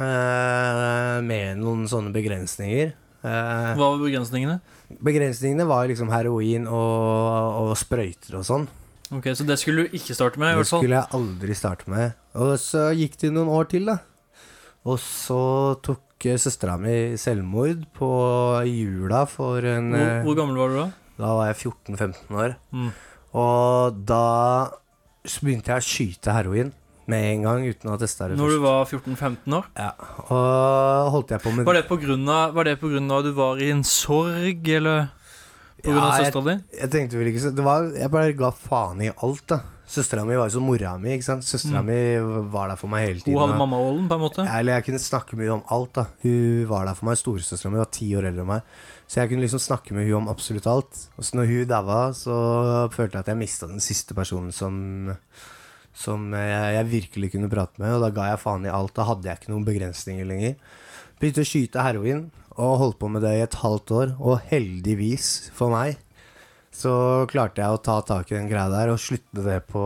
med 0.00 1.60
noen 1.60 1.84
sånne 1.90 2.12
begrensninger. 2.14 2.94
Eh, 3.24 3.74
Hva 3.78 3.90
var 3.94 4.00
begrensningene? 4.02 4.58
Begrensningene 5.04 5.66
var 5.68 5.86
liksom 5.88 6.10
heroin 6.12 6.66
og, 6.68 7.60
og 7.64 7.76
sprøyter 7.80 8.36
og 8.40 8.44
sånn. 8.48 8.66
Ok, 9.14 9.30
Så 9.36 9.46
det 9.46 9.58
skulle 9.60 9.84
du 9.86 9.94
ikke 9.96 10.16
starte 10.16 10.40
med? 10.40 10.54
i 10.54 10.58
Det 10.62 10.66
skulle 10.68 10.98
jeg 10.98 11.14
aldri 11.16 11.54
starte 11.56 11.88
med. 11.92 12.16
Og 12.34 12.56
så 12.60 12.88
gikk 12.96 13.16
det 13.20 13.32
noen 13.32 13.52
år 13.52 13.68
til, 13.70 13.86
da. 13.88 13.98
Og 14.84 14.98
så 15.00 15.40
tok 15.84 16.26
eh, 16.28 16.36
søstera 16.40 16.76
mi 16.80 17.14
selvmord 17.20 17.86
på 17.96 18.10
jula 18.68 19.24
for 19.30 19.64
en 19.64 19.92
Hvor, 19.94 20.04
eh, 20.04 20.22
hvor 20.26 20.38
gammel 20.40 20.60
var 20.60 20.72
du 20.72 20.78
da? 20.82 20.86
Da 21.14 21.34
var 21.38 21.52
jeg 21.52 21.60
14-15 21.70 22.40
år. 22.42 22.56
Mm. 22.74 22.88
Og 23.40 24.00
da 24.08 24.24
begynte 25.40 25.72
jeg 25.72 25.80
å 25.80 25.86
skyte 25.88 26.34
heroin 26.36 26.72
med 27.10 27.24
en 27.34 27.42
gang, 27.46 27.66
uten 27.68 27.90
å 27.90 27.94
ha 27.94 27.98
testa 28.00 28.28
det 28.30 28.38
Når 28.38 28.54
du 28.54 28.58
var 28.64 28.84
14-15 28.86 29.58
år? 29.58 29.66
Ja. 29.76 29.90
Og 30.28 31.10
holdt 31.18 31.34
jeg 31.34 31.42
på 31.44 31.52
med 31.54 31.66
Var 31.68 31.78
det 31.80 31.84
på 31.90 31.98
grunn 32.00 32.24
av, 32.28 32.54
var 32.56 32.64
det 32.68 32.78
på 32.80 32.88
grunn 32.92 33.10
av 33.10 33.20
at 33.22 33.28
du 33.28 33.32
var 33.36 33.60
i 33.60 33.70
en 33.74 33.84
sorg, 33.84 34.68
eller 34.78 35.04
av 35.04 35.12
Ja, 35.84 36.08
søstera 36.16 36.44
di? 36.48 36.56
Jeg, 36.72 36.80
jeg 36.80 36.90
tenkte 36.94 37.18
vel 37.20 37.28
ikke 37.28 37.42
så 37.44 37.50
Det 37.52 37.64
var 37.66 37.90
Jeg 37.92 38.10
bare 38.14 38.32
ga 38.38 38.50
faen 38.56 39.02
i 39.04 39.10
alt, 39.12 39.44
da. 39.52 39.60
Søstera 39.94 40.22
mi 40.24 40.32
var 40.34 40.48
jo 40.48 40.54
som 40.56 40.64
mora 40.64 40.94
mi, 40.96 41.10
ikke 41.12 41.26
sant. 41.26 41.44
Søstera 41.44 41.82
Mm. 41.84 41.90
mi 41.90 42.46
var 42.54 42.70
der 42.72 42.78
for 42.80 42.88
meg 42.88 43.02
hele 43.04 43.20
tiden. 43.20 43.34
Hun 43.36 43.42
hadde 43.50 43.58
mammarollen, 43.60 44.06
på 44.08 44.16
en 44.16 44.22
måte? 44.22 44.46
Eller 44.48 44.78
jeg 44.78 44.84
kunne 44.86 44.98
snakke 45.04 45.36
mye 45.36 45.52
om 45.52 45.60
alt, 45.76 45.92
da. 45.92 46.06
Hun 46.24 46.64
var 46.70 46.86
der 46.88 46.96
for 46.96 47.04
meg. 47.10 47.18
Storesøstera 47.20 47.70
mi 47.70 47.82
var 47.82 47.90
ti 47.92 48.08
år 48.16 48.24
eldre 48.30 48.46
enn 48.46 48.48
meg. 48.48 48.62
Så 49.06 49.20
jeg 49.20 49.28
kunne 49.34 49.44
liksom 49.44 49.60
snakke 49.60 49.92
med 49.92 50.08
hun 50.08 50.22
om 50.22 50.30
absolutt 50.32 50.66
alt. 50.72 51.02
Og 51.20 51.28
så 51.28 51.36
når 51.36 51.50
hun 51.52 51.68
daua, 51.68 52.00
så 52.16 52.38
følte 52.96 53.18
jeg 53.20 53.26
at 53.26 53.30
jeg 53.34 53.36
mista 53.44 53.68
den 53.68 53.84
siste 53.84 54.16
personen 54.16 54.56
som 54.56 54.80
Som 55.94 56.32
jeg, 56.34 56.70
jeg 56.74 56.90
virkelig 56.90 57.32
kunne 57.34 57.50
prate 57.52 57.78
med, 57.80 57.94
og 57.94 58.02
da 58.02 58.10
ga 58.14 58.32
jeg 58.32 58.42
faen 58.42 58.66
i 58.66 58.72
alt. 58.72 58.94
Da 58.96 59.06
hadde 59.06 59.30
jeg 59.30 59.40
ikke 59.40 59.52
noen 59.52 59.66
begrensninger 59.66 60.26
lenger. 60.26 60.56
Begynte 61.20 61.44
å 61.44 61.48
skyte 61.48 61.84
heroin, 61.86 62.26
og 62.54 62.78
holdt 62.80 62.98
på 63.00 63.10
med 63.10 63.22
det 63.26 63.36
i 63.38 63.44
et 63.44 63.60
halvt 63.62 63.94
år. 63.94 64.16
Og 64.18 64.42
heldigvis 64.50 65.52
for 65.54 65.74
meg 65.74 66.00
så 66.74 66.92
klarte 67.30 67.62
jeg 67.62 67.70
å 67.70 67.82
ta 67.82 68.00
tak 68.02 68.32
i 68.32 68.34
den 68.34 68.48
greia 68.50 68.66
der 68.72 68.90
og 68.90 69.02
slutte 69.02 69.44
det 69.44 69.60
på 69.70 69.84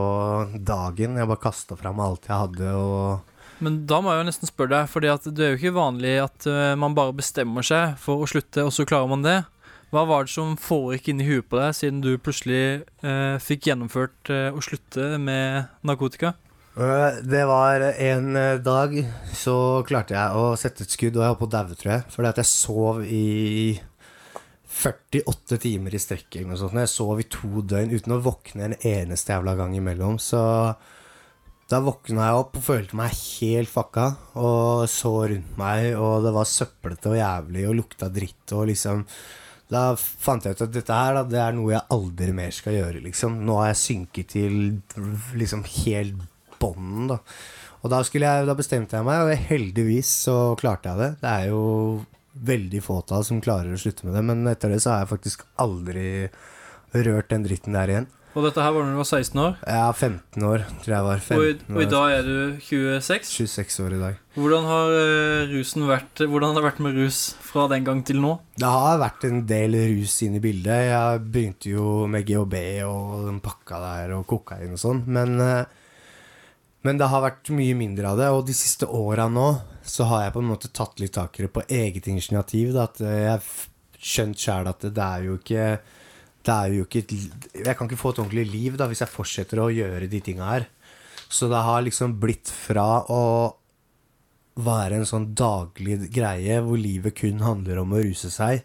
dagen. 0.56 1.18
Jeg 1.20 1.28
bare 1.28 1.42
kasta 1.42 1.76
fram 1.76 2.00
alt 2.00 2.28
jeg 2.28 2.32
hadde 2.46 2.70
og 2.72 3.34
Men 3.64 3.82
da 3.90 3.98
må 4.00 4.14
jeg 4.14 4.22
jo 4.22 4.28
nesten 4.30 4.48
spørre 4.48 4.72
deg, 4.72 4.88
fordi 4.88 5.12
det 5.36 5.44
er 5.44 5.52
jo 5.52 5.58
ikke 5.58 5.76
vanlig 5.76 6.14
at 6.22 6.48
eh, 6.48 6.76
man 6.78 6.96
bare 6.96 7.16
bestemmer 7.18 7.66
seg 7.66 7.96
for 8.00 8.22
å 8.22 8.28
slutte, 8.30 8.64
og 8.64 8.72
så 8.72 8.86
klarer 8.88 9.10
man 9.10 9.26
det. 9.26 9.40
Hva 9.88 10.02
var 10.04 10.26
det 10.26 10.32
som 10.34 10.52
foregikk 10.60 11.14
inni 11.14 11.24
huet 11.24 11.46
på 11.48 11.56
deg, 11.56 11.72
siden 11.76 12.02
du 12.04 12.10
plutselig 12.20 12.84
eh, 13.00 13.36
fikk 13.40 13.70
gjennomført 13.70 14.32
eh, 14.34 14.50
å 14.52 14.60
slutte 14.60 15.14
med 15.22 15.70
narkotika? 15.88 16.34
Øh, 16.76 17.22
Det 17.24 17.44
var 17.48 17.86
en 17.94 18.36
øh, 18.36 18.58
dag 18.60 18.98
så 19.32 19.56
klarte 19.88 20.12
jeg 20.12 20.36
å 20.36 20.50
sette 20.60 20.84
et 20.84 20.92
skudd, 20.92 21.16
og 21.16 21.24
jeg 21.24 21.32
holdt 21.32 21.40
på 21.40 21.48
å 21.48 21.54
daue, 21.56 21.78
tror 21.80 21.92
jeg. 21.94 22.04
Fordi 22.12 22.28
at 22.28 22.42
jeg 22.42 22.50
sov 22.52 23.00
i 23.06 23.80
48 24.68 25.58
timer 25.64 25.96
i 25.96 26.02
strekk 26.04 26.36
eller 26.42 26.60
sånt. 26.60 26.76
Jeg 26.76 26.92
sov 26.92 27.24
i 27.24 27.28
to 27.32 27.64
døgn 27.64 27.96
uten 27.96 28.18
å 28.18 28.22
våkne 28.28 28.68
en 28.68 28.78
eneste 28.84 29.32
jævla 29.32 29.56
gang 29.56 29.72
imellom. 29.80 30.20
Så 30.20 30.44
da 31.68 31.80
våkna 31.84 32.28
jeg 32.28 32.44
opp 32.44 32.60
og 32.60 32.68
følte 32.68 32.96
meg 33.00 33.16
helt 33.16 33.72
fucka, 33.72 34.10
og 34.36 34.84
så 34.92 35.16
rundt 35.32 35.56
meg, 35.60 35.94
og 35.96 36.28
det 36.28 36.36
var 36.36 36.48
søplete 36.48 37.16
og 37.16 37.20
jævlig 37.22 37.66
og 37.68 37.78
lukta 37.80 38.12
dritt 38.12 38.52
og 38.56 38.68
liksom 38.68 39.08
Da 39.68 39.92
fant 39.98 40.46
jeg 40.46 40.56
ut 40.56 40.64
at 40.64 40.72
dette 40.72 40.96
her, 40.96 41.18
da, 41.18 41.22
det 41.28 41.40
er 41.42 41.56
noe 41.56 41.74
jeg 41.74 41.84
aldri 41.92 42.32
mer 42.36 42.52
skal 42.56 42.76
gjøre, 42.78 43.02
liksom. 43.04 43.40
Nå 43.44 43.58
har 43.60 43.72
jeg 43.72 43.82
synket 43.82 44.30
til 44.32 44.58
liksom 45.36 45.64
helt 45.82 46.22
bånden, 46.58 47.10
da. 47.12 47.18
Og 47.78 47.92
da, 47.92 48.00
jeg, 48.02 48.46
da 48.48 48.56
bestemte 48.58 48.98
jeg 48.98 49.06
meg, 49.06 49.28
og 49.28 49.48
heldigvis 49.50 50.10
så 50.24 50.36
klarte 50.58 50.90
jeg 50.90 51.02
det. 51.02 51.10
Det 51.20 51.34
er 51.34 51.50
jo 51.52 51.64
veldig 52.48 52.80
fåtall 52.82 53.26
som 53.26 53.42
klarer 53.42 53.74
å 53.74 53.80
slutte 53.80 54.06
med 54.06 54.16
det, 54.16 54.24
men 54.26 54.46
etter 54.50 54.72
det 54.72 54.80
så 54.82 54.94
har 54.94 55.04
jeg 55.04 55.12
faktisk 55.12 55.44
aldri 55.62 56.08
rørt 56.94 57.30
den 57.30 57.44
dritten 57.44 57.76
der 57.76 57.92
igjen. 57.92 58.08
Og 58.36 58.44
dette 58.44 58.62
her 58.62 58.74
var 58.74 58.84
da 58.84 58.92
du 58.92 58.98
var 59.00 59.08
16 59.08 59.40
år, 59.40 59.54
er 59.66 59.92
15 59.96 60.44
år, 60.46 60.64
tror 60.84 60.94
jeg 60.94 61.06
var. 61.06 61.22
og 61.38 61.46
i, 61.48 61.54
og 61.72 61.80
i 61.82 61.88
dag 61.90 62.12
er 62.18 62.26
du 62.28 62.36
26. 62.60 63.24
26 63.48 63.80
år 63.86 63.96
i 63.96 64.00
dag. 64.02 64.20
Hvordan 64.38 64.68
har 64.68 64.92
eh, 64.98 65.54
rusen 65.54 65.86
vært 65.88 66.22
Hvordan 66.22 66.52
har 66.52 66.60
det 66.60 66.66
vært 66.68 66.82
med 66.84 67.00
rus 67.00 67.22
fra 67.42 67.64
den 67.72 67.88
gang 67.88 68.04
til 68.06 68.20
nå? 68.22 68.36
Det 68.60 68.70
har 68.70 69.00
vært 69.00 69.26
en 69.26 69.42
del 69.48 69.74
rus 69.96 70.20
inn 70.26 70.36
i 70.38 70.44
bildet. 70.44 70.84
Jeg 70.92 71.24
begynte 71.24 71.72
jo 71.72 72.06
med 72.10 72.28
GHB 72.28 72.56
og 72.86 73.26
den 73.26 73.40
pakka 73.42 73.80
der 73.82 74.14
og 74.18 74.28
kokain 74.30 74.76
og 74.76 74.82
sånn, 74.84 75.02
men 75.08 75.38
eh, 75.42 75.76
men 76.86 76.96
det 77.00 77.08
har 77.10 77.24
vært 77.24 77.50
mye 77.52 77.74
mindre 77.76 78.12
av 78.12 78.20
det, 78.20 78.28
og 78.30 78.44
de 78.46 78.54
siste 78.56 78.86
åra 78.86 79.26
nå 79.28 79.48
så 79.82 80.06
har 80.08 80.22
jeg 80.22 80.34
på 80.36 80.42
en 80.44 80.50
måte 80.52 80.70
tatt 80.72 81.00
litt 81.02 81.16
tak 81.16 81.34
i 81.36 81.44
det 81.44 81.50
på 81.52 81.64
eget 81.66 82.06
initiativ. 82.06 82.70
Da, 82.76 82.86
at 82.86 83.00
jeg 83.02 83.26
har 83.32 83.48
skjønt 83.98 84.38
sjæl 84.38 84.70
at 84.70 84.86
det 84.86 85.04
er 85.04 85.26
jo 85.26 85.38
ikke 85.40 85.64
Det 86.48 86.56
er 86.56 86.74
jo 86.78 86.86
ikke 86.86 87.04
Jeg 87.04 87.76
kan 87.76 87.88
ikke 87.88 88.00
få 88.00 88.14
et 88.14 88.20
ordentlig 88.22 88.48
liv 88.48 88.76
da 88.80 88.88
hvis 88.88 89.02
jeg 89.04 89.12
fortsetter 89.12 89.60
å 89.60 89.70
gjøre 89.72 90.08
de 90.08 90.20
tinga 90.24 90.48
her. 90.48 90.68
Så 91.28 91.50
det 91.52 91.60
har 91.60 91.84
liksom 91.84 92.16
blitt 92.20 92.48
fra 92.48 93.04
å 93.12 93.24
være 94.58 94.98
en 94.98 95.06
sånn 95.06 95.32
daglig 95.38 96.08
greie 96.14 96.58
hvor 96.64 96.80
livet 96.80 97.16
kun 97.18 97.44
handler 97.44 97.82
om 97.82 97.92
å 97.94 98.00
ruse 98.02 98.30
seg, 98.32 98.64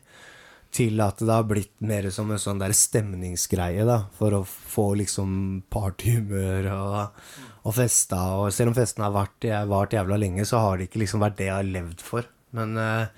til 0.74 0.98
at 1.06 1.20
det 1.22 1.30
har 1.30 1.46
blitt 1.46 1.74
mer 1.86 2.08
som 2.14 2.32
en 2.34 2.42
sånn 2.42 2.62
der 2.62 2.74
stemningsgreie, 2.74 3.84
da, 3.86 4.00
for 4.18 4.34
å 4.40 4.42
få 4.48 4.88
liksom 5.04 5.36
partyhumør 5.74 6.70
og, 6.74 7.28
og 7.62 7.76
festa. 7.78 8.24
Og 8.40 8.50
selv 8.56 8.72
om 8.72 8.78
festen 8.80 9.06
har 9.06 9.14
vært, 9.14 9.46
vart 9.70 9.94
jævla 9.94 10.18
lenge, 10.18 10.48
så 10.50 10.64
har 10.64 10.80
det 10.80 10.90
ikke 10.90 11.04
liksom 11.04 11.22
vært 11.22 11.38
det 11.38 11.52
jeg 11.52 11.60
har 11.60 11.70
levd 11.76 12.02
for. 12.02 12.26
Men 12.58 12.74
uh, 12.80 13.12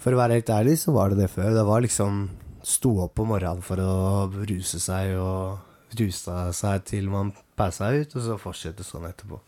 for 0.00 0.16
å 0.16 0.22
være 0.22 0.40
helt 0.40 0.54
ærlig, 0.56 0.78
så 0.80 0.96
var 0.96 1.12
det 1.12 1.20
det 1.20 1.28
før. 1.34 1.52
Det 1.58 1.66
var 1.68 1.84
liksom 1.84 2.22
sto 2.66 2.96
opp 3.04 3.20
om 3.22 3.32
morgenen 3.34 3.64
for 3.64 3.80
å 3.82 4.26
ruse 4.48 4.80
seg, 4.82 5.16
og 5.18 5.96
rusa 5.98 6.48
seg 6.56 6.84
til 6.90 7.10
man 7.12 7.32
pæsa 7.58 7.90
ut, 7.94 8.16
og 8.16 8.24
så 8.24 8.40
fortsette 8.40 8.86
sånn 8.86 9.08
etterpå. 9.10 9.40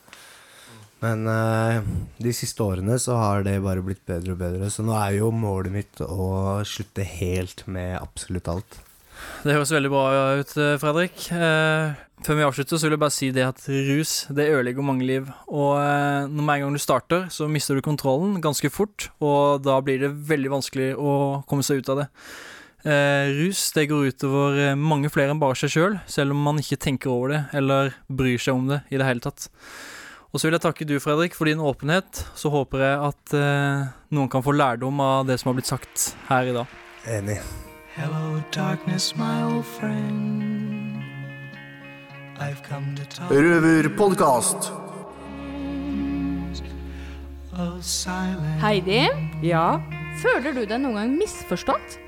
Men 1.02 1.26
eh, 1.26 1.82
de 2.22 2.32
siste 2.36 2.62
årene 2.62 2.94
så 3.02 3.16
har 3.18 3.42
det 3.46 3.56
bare 3.64 3.82
blitt 3.82 4.04
bedre 4.06 4.36
og 4.36 4.42
bedre. 4.44 4.70
Så 4.70 4.84
nå 4.86 4.94
er 4.94 5.18
jo 5.18 5.32
målet 5.34 5.74
mitt 5.74 6.02
å 6.04 6.62
slutte 6.68 7.06
helt 7.06 7.64
med 7.66 7.96
absolutt 7.98 8.50
alt. 8.52 8.78
Det 9.42 9.54
høres 9.54 9.72
veldig 9.74 9.90
bra 9.90 10.04
ut, 10.38 10.54
eh, 10.56 10.76
Fredrik. 10.78 11.26
Eh, 11.34 11.98
før 12.22 12.38
vi 12.38 12.46
avslutter, 12.46 12.78
så 12.78 12.86
vil 12.86 12.94
jeg 12.94 13.02
bare 13.02 13.14
si 13.14 13.30
det 13.34 13.46
at 13.48 13.66
rus 13.66 14.12
det 14.30 14.48
ødelegger 14.54 14.86
mange 14.86 15.06
liv. 15.06 15.26
Og 15.50 15.74
eh, 15.82 16.30
når 16.30 16.46
med 16.46 16.54
en 16.54 16.64
gang 16.66 16.78
du 16.78 16.82
starter, 16.82 17.26
så 17.34 17.50
mister 17.50 17.74
du 17.74 17.82
kontrollen 17.82 18.40
ganske 18.42 18.70
fort, 18.70 19.10
og 19.20 19.64
da 19.66 19.80
blir 19.82 20.02
det 20.04 20.14
veldig 20.30 20.54
vanskelig 20.54 20.92
å 20.94 21.42
komme 21.50 21.66
seg 21.66 21.82
ut 21.82 21.90
av 21.90 22.04
det. 22.04 22.08
Eh, 22.82 23.30
rus 23.38 23.68
det 23.76 23.84
går 23.92 24.08
utover 24.10 24.56
eh, 24.58 24.74
mange 24.74 25.06
flere 25.12 25.30
enn 25.30 25.38
bare 25.38 25.54
seg 25.54 25.70
sjøl, 25.70 25.92
selv, 26.02 26.14
selv 26.16 26.34
om 26.34 26.40
man 26.48 26.58
ikke 26.58 26.80
tenker 26.82 27.12
over 27.12 27.30
det 27.30 27.42
eller 27.54 27.92
bryr 28.10 28.40
seg 28.42 28.58
om 28.58 28.64
det 28.72 28.80
i 28.90 28.98
det 28.98 29.06
hele 29.06 29.22
tatt. 29.22 29.46
Og 30.32 30.40
så 30.40 30.48
vil 30.48 30.56
jeg 30.56 30.64
takke 30.64 30.86
du, 30.88 30.96
Fredrik, 30.98 31.36
for 31.36 31.46
din 31.46 31.60
åpenhet. 31.62 32.24
Så 32.34 32.50
håper 32.50 32.82
jeg 32.82 33.00
at 33.12 33.34
eh, 33.36 33.90
noen 34.16 34.30
kan 34.32 34.42
få 34.42 34.54
lærdom 34.56 34.98
av 35.04 35.28
det 35.28 35.36
som 35.38 35.52
har 35.52 35.58
blitt 35.60 35.70
sagt 35.70 36.14
her 36.30 36.48
i 36.48 36.56
dag. 36.56 36.78
Enig. 37.06 37.38
Hello, 37.94 38.40
darkness, 38.50 39.12
my 39.14 39.42
old 39.44 39.66
friend. 39.78 41.02
I've 42.40 42.62
come 42.66 42.96
to 42.96 43.04
talk 43.06 43.30
Røverpodkast. 43.30 44.72
Heidi, 48.62 49.02
Ja, 49.44 49.76
føler 50.22 50.56
du 50.56 50.64
deg 50.64 50.80
noen 50.80 50.96
gang 50.96 51.12
misforstått? 51.20 52.01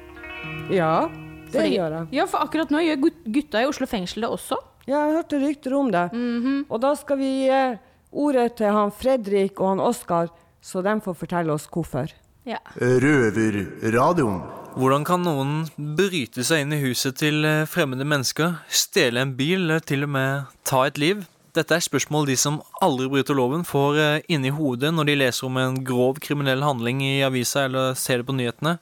Ja, 0.71 1.09
det 1.51 1.53
Fordi- 1.61 1.75
gjør 1.77 1.91
jeg. 1.99 2.07
Ja, 2.13 2.27
for 2.27 2.39
akkurat 2.45 2.71
nå 2.71 2.81
gjør 2.83 3.11
gutta 3.33 3.63
i 3.63 3.67
Oslo 3.69 3.87
fengsel 3.87 4.23
det 4.27 4.31
også. 4.31 4.57
Ja, 4.87 5.07
jeg 5.07 5.17
hørte 5.17 5.41
rykter 5.41 5.75
om 5.79 5.91
det. 5.91 6.13
Mhm. 6.13 6.67
Og 6.71 6.81
da 6.81 6.95
skal 6.95 7.17
vi 7.19 7.31
gi 7.47 7.79
ordet 8.13 8.57
til 8.57 8.67
han 8.73 8.91
Fredrik 8.93 9.59
og 9.61 9.69
han 9.69 9.81
Oskar, 9.81 10.29
så 10.63 10.83
de 10.83 11.01
får 11.01 11.15
fortelle 11.17 11.51
oss 11.53 11.67
hvorfor. 11.69 12.11
Ja. 12.45 12.59
Røverradioen. 12.79 14.43
Hvordan 14.75 15.05
kan 15.07 15.23
noen 15.23 15.53
bryte 15.79 16.43
seg 16.45 16.65
inn 16.65 16.73
i 16.75 16.81
huset 16.83 17.15
til 17.21 17.45
eh, 17.47 17.63
fremmede 17.71 18.05
mennesker, 18.05 18.57
stjele 18.69 19.23
en 19.23 19.37
bil 19.39 19.61
eller 19.63 19.85
til 19.87 20.03
og 20.03 20.11
med 20.17 20.49
ta 20.67 20.83
et 20.89 20.99
liv? 20.99 21.23
Dette 21.55 21.77
er 21.77 21.85
spørsmål 21.85 22.27
de 22.27 22.35
som 22.37 22.57
aldri 22.83 23.07
bryter 23.13 23.37
loven, 23.39 23.63
får 23.65 24.01
eh, 24.03 24.25
inni 24.35 24.51
hodet 24.51 24.91
når 24.93 25.07
de 25.07 25.15
leser 25.21 25.47
om 25.47 25.61
en 25.63 25.77
grov 25.87 26.19
kriminell 26.19 26.65
handling 26.67 27.05
i 27.07 27.21
avisa 27.23 27.69
eller 27.69 27.95
ser 27.95 28.19
det 28.19 28.27
på 28.27 28.35
nyhetene. 28.35 28.81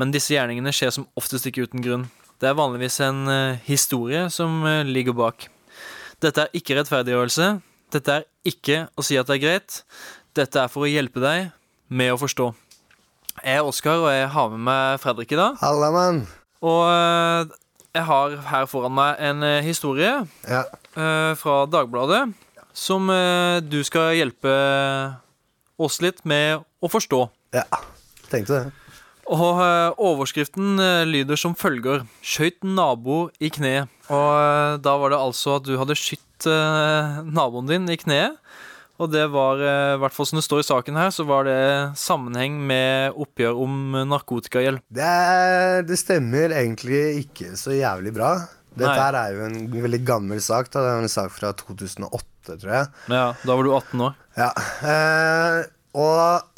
Men 0.00 0.12
disse 0.12 0.34
gjerningene 0.34 0.72
skjer 0.76 0.92
som 0.92 1.06
oftest 1.16 1.46
ikke 1.48 1.64
uten 1.66 1.82
grunn. 1.84 2.06
Det 2.40 2.50
er 2.50 2.56
vanligvis 2.58 2.98
en 3.06 3.22
eh, 3.32 3.60
historie 3.64 4.26
som 4.32 4.58
eh, 4.68 4.82
ligger 4.84 5.16
bak. 5.16 5.46
Dette 6.20 6.44
er 6.44 6.56
ikke 6.58 6.76
rettferdiggjørelse. 6.76 7.46
Dette 7.96 8.16
er 8.18 8.26
ikke 8.48 8.82
å 8.98 9.04
si 9.06 9.16
at 9.16 9.28
det 9.30 9.38
er 9.38 9.42
greit. 9.46 9.78
Dette 10.36 10.60
er 10.60 10.68
for 10.72 10.84
å 10.84 10.90
hjelpe 10.90 11.22
deg 11.22 11.48
med 11.88 12.12
å 12.12 12.18
forstå. 12.20 12.50
Jeg 13.44 13.60
er 13.60 13.68
Oskar, 13.68 14.00
og 14.04 14.10
jeg 14.12 14.28
har 14.32 14.52
med 14.52 14.62
meg 14.68 15.00
Fredrik 15.00 15.32
i 15.32 15.38
dag. 15.40 15.56
Halla, 15.62 15.88
mann. 15.94 16.22
Og 16.64 16.82
eh, 16.90 17.56
jeg 17.96 18.04
har 18.10 18.36
her 18.52 18.68
foran 18.68 18.92
meg 18.96 19.20
en 19.24 19.44
historie 19.64 20.12
Ja. 20.48 20.64
fra 21.40 21.54
Dagbladet 21.72 22.26
som 22.76 23.08
du 23.64 23.78
skal 23.88 24.10
hjelpe 24.18 24.52
oss 25.80 25.96
litt 26.04 26.20
med 26.28 26.60
å 26.84 26.90
forstå. 26.92 27.22
Ja, 27.56 27.64
tenkte 28.28 28.58
det. 28.58 28.85
Og 29.32 29.58
eh, 29.58 29.90
overskriften 30.06 30.78
eh, 30.78 31.02
lyder 31.08 31.38
som 31.40 31.56
følger 31.58 32.04
Skøyt 32.22 32.62
nabo 32.62 33.26
i 33.42 33.50
kneet. 33.50 33.90
Og 34.06 34.30
eh, 34.38 34.76
da 34.82 34.94
var 35.00 35.12
det 35.12 35.18
altså 35.18 35.56
at 35.58 35.66
du 35.66 35.74
hadde 35.80 35.98
skutt 35.98 36.46
eh, 36.50 37.22
naboen 37.26 37.70
din 37.70 37.90
i 37.90 37.98
kneet. 37.98 38.38
Og 38.96 39.10
det 39.12 39.26
var, 39.28 39.60
i 39.60 39.98
hvert 40.00 40.14
fall 40.16 40.24
som 40.24 40.38
det 40.38 40.46
står 40.46 40.62
i 40.62 40.64
saken 40.70 40.96
her, 40.96 41.10
så 41.12 41.26
var 41.28 41.44
det 41.44 41.58
sammenheng 42.00 42.54
med 42.64 43.18
oppgjør 43.20 43.58
om 43.60 43.74
narkotikagjeld. 44.08 44.80
Det, 44.88 45.10
det 45.84 45.98
stemmer 46.00 46.54
egentlig 46.62 47.02
ikke 47.26 47.50
så 47.60 47.76
jævlig 47.76 48.14
bra. 48.16 48.30
Dette 48.76 48.88
Nei. 48.88 48.96
her 49.00 49.16
er 49.20 49.36
jo 49.36 49.44
en 49.50 49.58
veldig 49.84 50.00
gammel 50.04 50.40
sak. 50.40 50.68
Da. 50.72 50.80
Det 50.80 50.94
er 50.94 51.04
en 51.04 51.12
sak 51.12 51.32
fra 51.32 51.52
2008, 51.60 52.56
tror 52.56 52.72
jeg. 52.72 52.90
Ja, 53.12 53.28
da 53.36 53.56
var 53.56 53.68
du 53.68 53.72
18 53.72 54.04
år. 54.04 54.18
Ja, 54.36 54.50
eh, 54.88 55.60
og 55.96 56.55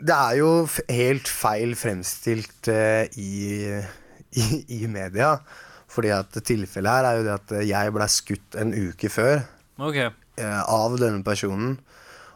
det 0.00 0.16
er 0.16 0.38
jo 0.40 0.50
helt 0.88 1.28
feil 1.28 1.74
fremstilt 1.78 2.70
eh, 2.72 3.04
i, 3.20 3.68
i, 4.42 4.46
i 4.80 4.86
media. 4.90 5.36
Fordi 5.90 6.12
at 6.14 6.36
tilfellet 6.46 6.90
her 6.90 7.06
er 7.08 7.18
jo 7.18 7.26
det 7.26 7.36
at 7.36 7.54
jeg 7.66 7.94
ble 7.94 8.10
skutt 8.10 8.58
en 8.62 8.70
uke 8.76 9.10
før 9.10 9.40
okay. 9.82 10.12
eh, 10.38 10.60
av 10.62 10.94
denne 11.00 11.24
personen. 11.26 11.78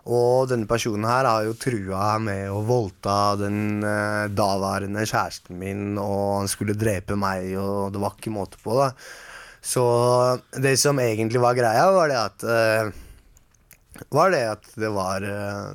Og 0.05 0.51
denne 0.51 0.69
personen 0.69 1.07
her 1.09 1.25
har 1.25 1.47
jo 1.47 1.55
trua 1.57 2.19
med 2.21 2.51
å 2.53 2.59
voldta 2.67 3.37
den 3.41 3.79
eh, 3.87 4.27
daværende 4.35 5.07
kjæresten 5.07 5.57
min, 5.61 5.95
og 6.03 6.43
han 6.43 6.51
skulle 6.53 6.77
drepe 6.77 7.17
meg, 7.17 7.55
og 7.57 7.95
det 7.95 8.03
var 8.03 8.19
ikke 8.19 8.35
måte 8.35 8.61
på, 8.61 8.75
da. 8.83 8.91
Så 9.65 9.87
det 10.61 10.75
som 10.77 10.99
egentlig 11.01 11.41
var 11.41 11.57
greia, 11.57 11.87
var 11.95 12.11
det 12.11 12.19
at 12.21 12.43
Var 14.13 14.33
det 14.35 14.43
at 14.51 14.67
det 14.77 14.91
var, 14.93 15.25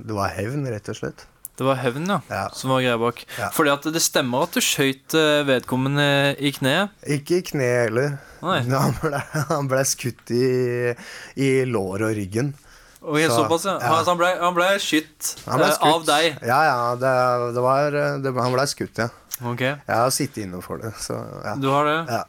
det 0.04 0.14
var 0.14 0.36
hevn, 0.36 0.68
rett 0.70 0.92
og 0.94 1.00
slett. 1.00 1.24
Det 1.60 1.66
var 1.68 1.76
hevn, 1.82 2.06
ja, 2.32 2.46
som 2.56 2.72
var 2.72 2.80
greia 2.86 2.96
bak. 3.02 3.18
Ja. 3.36 3.50
Fordi 3.52 3.72
at 3.74 3.84
det 3.92 4.00
stemmer 4.00 4.46
at 4.48 4.56
du 4.56 4.62
skøyt 4.64 5.12
eh, 5.20 5.42
vedkommende 5.44 6.06
i 6.40 6.54
kneet. 6.56 6.94
Ikke 7.04 7.42
i 7.42 7.44
kneet 7.50 7.90
heller. 7.90 8.14
Han 8.40 8.96
ble, 9.02 9.20
han 9.50 9.68
ble 9.68 9.82
skutt 9.84 10.32
i, 10.32 10.94
i 11.36 11.50
låret 11.68 12.06
og 12.08 12.16
ryggen. 12.16 12.54
Okay, 13.02 13.26
Så, 13.28 13.42
såpass, 13.42 13.66
ja. 13.68 13.74
ja. 13.80 13.90
Altså, 13.98 14.12
han 14.14 14.20
ble, 14.20 14.30
han 14.40 14.56
ble 14.56 14.66
skutt 14.84 15.30
Han 15.48 15.60
ble 15.60 15.68
eh, 15.68 15.76
skutt. 15.76 15.92
av 15.92 16.06
deg. 16.08 16.40
Ja, 16.48 16.60
ja. 16.68 16.80
Det, 17.00 17.12
det 17.56 17.64
var, 17.64 18.00
det, 18.24 18.34
han 18.40 18.56
ble 18.56 18.66
skutt, 18.72 19.00
ja. 19.04 19.10
Okay. 19.40 19.74
Jeg 19.88 19.96
har 19.96 20.12
sittet 20.16 20.42
inne 20.46 20.60
for 20.64 20.80
det, 20.84 20.94
så 21.04 21.20
ja. 21.44 21.54
Du 21.60 21.70
har 21.72 21.88
det? 21.88 22.00
Ja. 22.12 22.24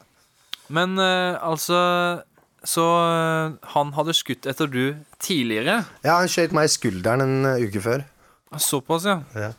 Men 0.71 0.95
eh, 0.99 1.35
altså 1.43 1.79
Så 2.63 2.83
han 3.73 3.91
hadde 3.97 4.13
skutt 4.15 4.47
etter 4.47 4.67
du 4.71 4.83
tidligere? 5.23 5.81
Ja, 6.05 6.19
han 6.21 6.31
skjøt 6.31 6.55
meg 6.55 6.67
i 6.69 6.75
skulderen 6.75 7.23
en 7.25 7.53
uke 7.63 7.81
før. 7.83 8.03
Såpass, 8.59 9.05
ja. 9.05 9.21
Ja. 9.35 9.51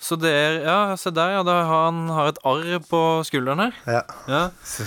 Så 0.00 0.16
det 0.16 0.30
er 0.32 0.52
Ja, 0.64 0.96
se 0.96 1.10
der, 1.10 1.30
ja. 1.36 1.42
Han 1.42 2.08
har 2.08 2.32
et 2.32 2.38
arr 2.44 2.78
på 2.88 3.22
skulderen 3.24 3.60
her. 3.60 3.72
Ja. 3.86 4.02
Ja. 4.28 4.48
Så 4.64 4.84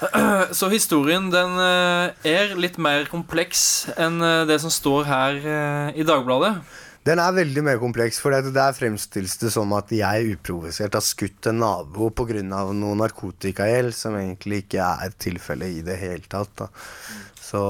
Så 0.56 0.70
historien 0.72 1.30
den 1.30 1.58
eh, 1.60 2.10
er 2.24 2.54
litt 2.56 2.78
mer 2.80 3.04
kompleks 3.10 3.90
enn 4.00 4.20
eh, 4.24 4.46
det 4.48 4.56
som 4.62 4.72
står 4.72 5.04
her 5.04 5.36
eh, 5.44 6.00
i 6.00 6.06
Dagbladet. 6.08 6.56
Den 7.08 7.16
er 7.22 7.32
veldig 7.32 7.62
mer 7.64 7.78
kompleks, 7.80 8.18
for 8.20 8.34
der 8.36 8.74
fremstilles 8.76 9.38
det 9.40 9.50
som 9.54 9.70
at 9.72 9.88
jeg 9.94 10.34
uprovosert 10.34 10.98
har 10.98 11.04
skutt 11.04 11.48
en 11.48 11.62
nabo 11.62 12.10
pga. 12.12 12.42
noe 12.44 12.98
narkotikagjeld, 13.00 13.94
som 13.96 14.18
egentlig 14.18 14.66
ikke 14.66 14.84
er 14.84 15.14
tilfellet 15.16 15.78
i 15.78 15.86
det 15.86 15.96
hele 15.96 16.28
tatt. 16.28 16.52
Da. 16.60 16.68
Så, 17.40 17.62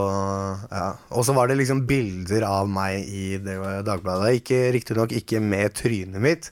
ja. 0.72 0.88
Og 1.14 1.24
så 1.24 1.36
var 1.36 1.48
det 1.48 1.60
liksom 1.60 1.84
bilder 1.86 2.44
av 2.48 2.66
meg 2.68 3.06
i 3.06 3.38
det 3.38 3.54
Dagbladet. 3.86 4.50
Riktignok 4.74 5.14
ikke 5.14 5.40
med 5.40 5.78
trynet 5.78 6.20
mitt, 6.20 6.50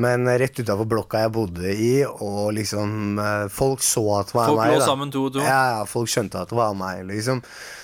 men 0.00 0.24
rett 0.40 0.58
utafor 0.62 0.88
blokka 0.88 1.20
jeg 1.26 1.32
bodde 1.34 1.74
i, 1.74 1.90
og 2.08 2.52
liksom 2.56 3.18
eh, 3.20 3.44
Folk 3.52 3.82
så 3.84 4.02
at 4.20 4.32
det 4.32 4.38
var 4.38 4.50
Folk 4.52 4.60
meg. 4.62 4.72
lå 4.74 4.80
da. 4.80 4.86
sammen 4.88 5.12
to 5.14 5.26
og 5.28 5.36
to. 5.36 5.44
Ja, 5.44 5.60
ja, 5.76 5.84
folk 5.88 6.08
skjønte 6.12 6.42
at 6.44 6.50
det 6.52 6.58
var 6.58 6.74
meg, 6.78 7.04
liksom. 7.10 7.42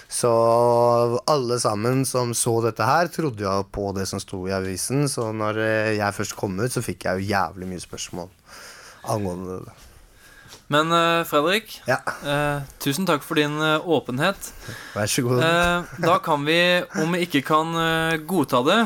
Så 0.08 0.30
alle 1.26 1.56
sammen 1.60 2.04
som 2.06 2.30
så 2.38 2.52
dette 2.64 2.86
her, 2.86 3.08
trodde 3.10 3.42
jo 3.42 3.54
på 3.74 3.88
det 3.96 4.04
som 4.08 4.20
sto 4.22 4.44
i 4.48 4.54
avisen. 4.54 5.08
Så 5.10 5.28
når 5.34 5.58
eh, 5.64 5.94
jeg 5.98 6.14
først 6.20 6.36
kom 6.38 6.54
ut, 6.62 6.70
så 6.72 6.82
fikk 6.84 7.08
jeg 7.08 7.20
jo 7.24 7.32
jævlig 7.34 7.68
mye 7.72 7.82
spørsmål 7.82 8.30
angående 9.06 9.60
det. 9.66 9.74
Men 10.72 10.90
eh, 10.94 11.22
Fredrik, 11.28 11.76
Ja. 11.86 12.00
eh, 12.26 12.62
tusen 12.82 13.06
takk 13.06 13.22
for 13.22 13.38
din 13.38 13.54
åpenhet. 13.62 14.48
Vær 14.96 15.06
så 15.10 15.22
god. 15.26 15.42
Eh, 15.46 15.98
da 16.06 16.16
kan 16.22 16.42
vi, 16.46 16.56
om 17.02 17.12
vi 17.14 17.26
ikke 17.26 17.42
kan 17.46 17.74
godta 18.26 18.62
det, 18.66 18.80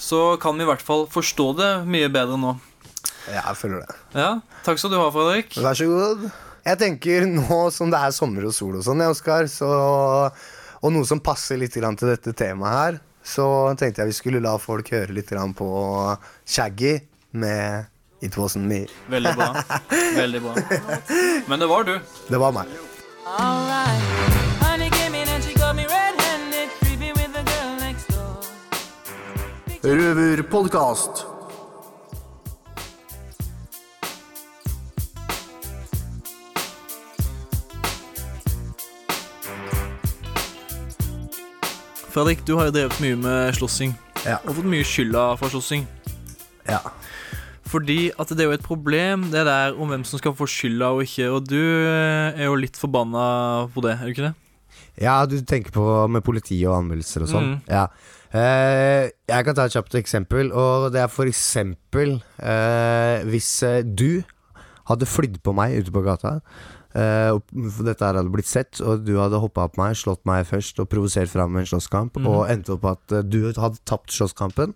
så 0.00 0.20
kan 0.40 0.56
vi 0.56 0.64
i 0.64 0.68
hvert 0.68 0.84
fall 0.84 1.04
forstå 1.12 1.46
det 1.58 1.70
mye 1.88 2.08
bedre 2.12 2.38
nå. 2.40 2.54
Ja, 3.28 3.42
jeg 3.50 3.58
føler 3.60 3.82
det. 3.84 3.98
Ja, 4.16 4.30
Takk 4.64 4.80
skal 4.80 4.94
du 4.94 4.96
ha, 5.00 5.10
Fredrik. 5.12 5.52
Vær 5.60 5.76
så 5.76 5.88
god. 5.90 6.24
Jeg 6.64 6.80
tenker 6.80 7.26
nå 7.28 7.60
som 7.72 7.92
det 7.92 8.00
er 8.00 8.14
sommer 8.16 8.48
og 8.48 8.56
sol 8.56 8.80
og 8.80 8.84
sånn, 8.84 9.00
Oskar, 9.08 9.48
så 9.48 9.68
Og 10.80 10.92
noe 10.92 11.04
som 11.08 11.20
passer 11.20 11.60
litt 11.60 11.74
til 11.76 11.84
dette 11.84 12.32
temaet 12.36 12.76
her, 12.76 12.98
så 13.20 13.44
tenkte 13.76 14.00
jeg 14.00 14.12
vi 14.12 14.16
skulle 14.16 14.40
la 14.40 14.54
folk 14.60 14.88
høre 14.94 15.12
litt 15.12 15.28
på 15.56 15.70
Shaggy 16.48 16.94
med 17.36 17.84
It 18.24 18.36
Wasn't 18.40 18.64
Me. 18.64 18.86
Veldig 19.12 19.34
bra. 19.36 19.52
Veldig 20.16 20.40
bra. 20.40 20.56
Men 21.48 21.60
det 21.60 21.68
var 21.68 21.84
du. 21.84 21.98
Det 22.28 22.40
var 22.40 22.56
meg. 22.56 22.72
Alright. 23.26 23.80
Honey 23.80 23.89
Røverpodkast. 29.80 31.22
Fredrik, 42.10 42.44
du 42.44 42.58
har 42.58 42.68
jo 42.68 42.74
drevet 42.74 42.98
mye 43.00 43.16
med 43.16 43.56
slåssing. 43.56 43.94
Ja. 44.26 44.36
Og 44.44 44.58
fått 44.58 44.68
mye 44.68 44.84
skylda 44.84 45.24
for 45.40 45.48
slåssing. 45.48 45.88
Ja. 46.68 46.82
Fordi 47.72 48.10
at 48.20 48.36
det 48.36 48.44
er 48.44 48.50
jo 48.50 48.58
et 48.58 48.66
problem, 48.66 49.30
det 49.32 49.46
der 49.48 49.80
om 49.80 49.88
hvem 49.88 50.04
som 50.04 50.20
skal 50.20 50.36
få 50.36 50.44
skylda 50.44 50.92
og 50.92 51.06
ikke. 51.08 51.32
Og 51.32 51.48
du 51.48 51.56
eh, 51.56 52.36
er 52.36 52.50
jo 52.50 52.60
litt 52.60 52.76
forbanna 52.76 53.64
på 53.72 53.88
det, 53.88 53.96
er 53.96 54.04
du 54.04 54.12
ikke 54.12 54.28
det? 54.28 54.36
Ja, 55.00 55.20
du 55.26 55.38
tenker 55.46 55.74
på 55.74 55.84
med 56.12 56.24
politi 56.26 56.58
og 56.66 56.78
anmeldelser 56.80 57.26
og 57.26 57.32
sånn. 57.32 57.52
Mm. 57.52 57.60
Ja. 57.70 57.86
Eh, 58.30 59.10
jeg 59.30 59.46
kan 59.46 59.56
ta 59.58 59.66
et 59.66 59.74
kjapt 59.74 59.96
eksempel, 59.98 60.52
og 60.54 60.90
det 60.94 61.00
er 61.02 61.10
for 61.10 61.26
eksempel 61.30 62.20
eh, 62.38 63.24
hvis 63.26 63.48
eh, 63.66 63.80
du 63.82 64.22
hadde 64.90 65.08
flydd 65.08 65.40
på 65.42 65.54
meg 65.56 65.80
ute 65.80 65.94
på 65.94 66.04
gata. 66.06 66.40
eh, 66.94 67.30
og 67.30 67.42
dette 67.86 68.02
her 68.02 68.18
hadde 68.18 68.32
blitt 68.32 68.50
sett, 68.50 68.80
og 68.82 69.04
du 69.06 69.16
hadde 69.18 69.38
hoppa 69.42 69.68
på 69.70 69.82
meg, 69.82 69.98
slått 69.98 70.22
meg 70.26 70.46
først 70.48 70.78
og 70.82 70.88
provosert 70.90 71.30
fram 71.30 71.58
en 71.58 71.66
slåsskamp, 71.66 72.18
mm. 72.18 72.30
og 72.30 72.48
endte 72.50 72.74
opp 72.76 72.86
at 72.92 73.16
eh, 73.18 73.26
du 73.26 73.50
hadde 73.50 73.82
tapt 73.86 74.14
slåsskampen 74.14 74.74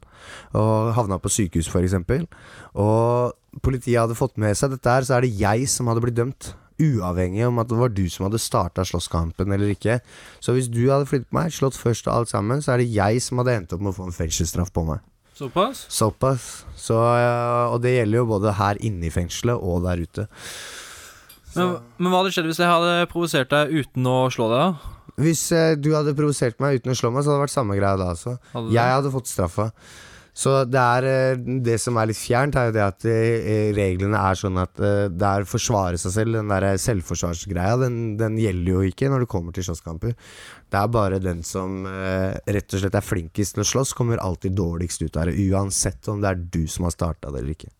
og 0.54 0.92
havna 0.98 1.18
på 1.22 1.32
sykehus, 1.32 1.70
f.eks. 1.70 1.96
Og 2.74 3.62
politiet 3.62 4.02
hadde 4.02 4.18
fått 4.18 4.38
med 4.38 4.58
seg 4.58 4.74
dette 4.74 4.98
her, 4.98 5.06
så 5.06 5.18
er 5.18 5.26
det 5.26 5.34
jeg 5.38 5.70
som 5.70 5.90
hadde 5.90 6.02
blitt 6.02 6.18
dømt. 6.18 6.54
Uavhengig 6.82 7.44
om 7.46 7.60
at 7.62 7.68
det 7.70 7.78
var 7.78 7.92
du 7.94 8.02
som 8.10 8.26
hadde 8.26 8.40
starta 8.42 8.82
slåsskampen 8.88 9.52
eller 9.54 9.74
ikke. 9.74 10.00
Så 10.42 10.56
hvis 10.56 10.66
du 10.72 10.82
hadde 10.90 11.06
flyttet 11.06 11.28
på 11.30 11.38
meg, 11.38 11.52
slått 11.54 11.78
først 11.78 12.08
og 12.08 12.14
alt 12.16 12.32
sammen, 12.32 12.62
så 12.64 12.74
er 12.74 12.82
det 12.82 12.90
jeg 12.94 13.22
som 13.22 13.42
hadde 13.42 13.54
endt 13.60 13.74
opp 13.76 13.84
med 13.84 13.92
å 13.92 13.98
få 14.00 14.08
en 14.08 14.16
fengselsstraff 14.16 14.72
på 14.74 14.86
meg. 14.88 15.04
Såpass? 15.34 15.84
Såpass. 15.90 16.48
Så, 16.78 16.96
og 16.96 17.80
det 17.82 17.96
gjelder 17.96 18.22
jo 18.22 18.26
både 18.36 18.54
her 18.58 18.78
inne 18.86 19.08
i 19.08 19.14
fengselet 19.14 19.58
og 19.58 19.82
der 19.86 20.02
ute. 20.02 20.26
Men, 21.54 21.76
men 21.98 22.10
hva 22.10 22.22
hadde 22.22 22.34
skjedd 22.34 22.50
hvis 22.50 22.60
jeg 22.62 22.70
hadde 22.70 23.06
provosert 23.10 23.50
deg 23.54 23.74
uten 23.74 24.10
å 24.10 24.18
slå 24.34 24.50
deg? 24.50 24.64
da? 24.64 24.94
Hvis 25.22 25.44
eh, 25.54 25.76
du 25.78 25.92
hadde 25.94 26.14
provosert 26.18 26.58
meg 26.62 26.80
uten 26.80 26.90
å 26.90 26.98
slå 26.98 27.12
meg, 27.14 27.22
så 27.22 27.30
hadde 27.30 27.38
det 27.38 27.46
vært 27.46 27.54
samme 27.54 27.78
greia 27.78 27.98
da 27.98 28.10
altså. 28.14 28.34
Hadde? 28.54 28.74
Jeg 28.74 28.96
hadde 28.96 29.12
fått 29.14 29.30
straffa. 29.30 29.68
Så 30.34 30.54
det 30.66 30.80
er 30.82 31.06
eh, 31.06 31.42
Det 31.62 31.76
som 31.78 31.98
er 32.00 32.10
litt 32.10 32.18
fjernt, 32.18 32.56
er 32.58 32.68
jo 32.68 32.74
det 32.74 32.82
at 32.82 33.06
eh, 33.06 33.70
reglene 33.76 34.18
er 34.18 34.38
sånn 34.38 34.58
at 34.58 34.82
eh, 34.82 35.06
det 35.12 35.28
er 35.30 35.46
forsvare 35.46 36.00
seg 36.00 36.16
selv. 36.16 36.38
Den 36.40 36.50
der 36.50 36.66
selvforsvarsgreia, 36.82 37.78
den, 37.84 38.00
den 38.18 38.40
gjelder 38.42 38.80
jo 38.80 38.82
ikke 38.90 39.12
når 39.12 39.24
det 39.24 39.30
kommer 39.30 39.54
til 39.54 39.68
slåsskamper. 39.68 40.16
Det 40.74 40.80
er 40.80 40.90
bare 40.90 41.22
den 41.22 41.46
som 41.46 41.86
eh, 41.86 42.34
rett 42.56 42.74
og 42.74 42.82
slett 42.82 42.98
er 42.98 43.06
flinkest 43.06 43.54
til 43.54 43.62
å 43.62 43.70
slåss, 43.70 43.94
kommer 43.94 44.22
alltid 44.22 44.58
dårligst 44.58 45.06
ut 45.06 45.22
av 45.22 45.30
det. 45.30 45.38
Uansett 45.54 46.10
om 46.10 46.22
det 46.24 46.34
er 46.34 46.44
du 46.58 46.64
som 46.66 46.88
har 46.88 46.96
starta 46.96 47.30
det 47.30 47.44
eller 47.44 47.54
ikke. 47.54 47.70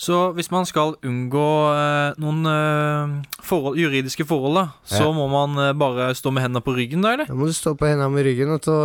Så 0.00 0.32
hvis 0.32 0.48
man 0.48 0.64
skal 0.64 0.94
unngå 1.04 1.46
eh, 1.76 2.14
noen 2.22 2.46
eh, 2.48 3.10
forhold, 3.44 3.76
juridiske 3.76 4.24
forhold, 4.24 4.54
da, 4.56 4.62
så 4.88 5.02
Ja. 5.04 5.12
må 5.12 5.26
man 5.28 5.58
eh, 5.60 5.74
bare 5.76 6.06
stå 6.16 6.32
med 6.32 6.42
hendene 6.46 6.62
på 6.64 6.72
ryggen, 6.72 7.02
da, 7.04 7.12
eller? 7.12 7.28
Da 7.28 7.36
må 7.36 7.44
du 7.50 7.52
stå 7.52 7.74
på 7.76 7.84
hendene 7.90 8.08
med 8.14 8.24
ryggen 8.24 8.54
og 8.54 8.62
ta, 8.64 8.78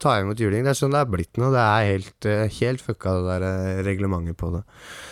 ta 0.00 0.14
imot 0.22 0.40
juling. 0.40 0.64
Det 0.64 0.72
er 0.72 0.78
sånn 0.80 0.94
det 0.96 1.02
er 1.04 1.10
blitt 1.12 1.36
nå. 1.36 1.50
Det 1.52 1.60
er 1.60 1.90
helt, 1.90 2.28
eh, 2.30 2.46
helt 2.62 2.80
fucka, 2.80 3.12
det 3.20 3.26
der 3.28 3.44
eh, 3.50 3.82
reglementet 3.84 4.38
på 4.40 4.54
det. 4.56 4.62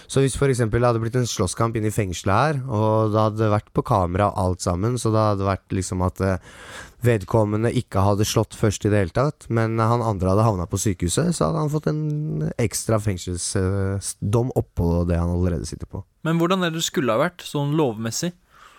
Så 0.08 0.24
hvis 0.24 0.36
f.eks. 0.40 0.64
det 0.72 0.80
hadde 0.84 1.00
blitt 1.04 1.16
en 1.20 1.28
slåsskamp 1.28 1.76
inne 1.76 1.92
i 1.92 1.94
fengselet 1.94 2.32
her, 2.32 2.62
og 2.72 3.12
det 3.12 3.20
hadde 3.26 3.52
vært 3.52 3.68
på 3.76 3.84
kamera 3.84 4.30
og 4.32 4.40
alt 4.46 4.64
sammen, 4.64 4.96
så 5.00 5.12
det 5.12 5.20
hadde 5.20 5.50
vært 5.52 5.68
liksom 5.76 6.00
at 6.08 6.20
eh, 6.24 6.40
vedkommende 7.02 7.72
ikke 7.78 8.04
hadde 8.04 8.26
slått 8.28 8.56
først 8.58 8.86
i 8.86 8.92
det 8.92 9.00
hele 9.02 9.16
tatt, 9.16 9.48
men 9.50 9.80
han 9.80 10.04
andre 10.04 10.32
hadde 10.32 10.46
havna 10.46 10.68
på 10.70 10.80
sykehuset, 10.80 11.34
så 11.34 11.48
hadde 11.48 11.64
han 11.64 11.72
fått 11.72 11.88
en 11.90 12.52
ekstra 12.62 13.00
fengselsdom 13.02 14.54
oppå 14.58 15.02
det 15.08 15.18
han 15.20 15.34
allerede 15.34 15.68
sitter 15.68 15.90
på. 15.90 16.04
Men 16.26 16.38
hvordan 16.38 16.62
er 16.62 16.72
det 16.72 16.82
det 16.82 16.88
skulle 16.88 17.14
ha 17.14 17.22
vært, 17.24 17.44
sånn 17.46 17.74
lovmessig? 17.78 18.32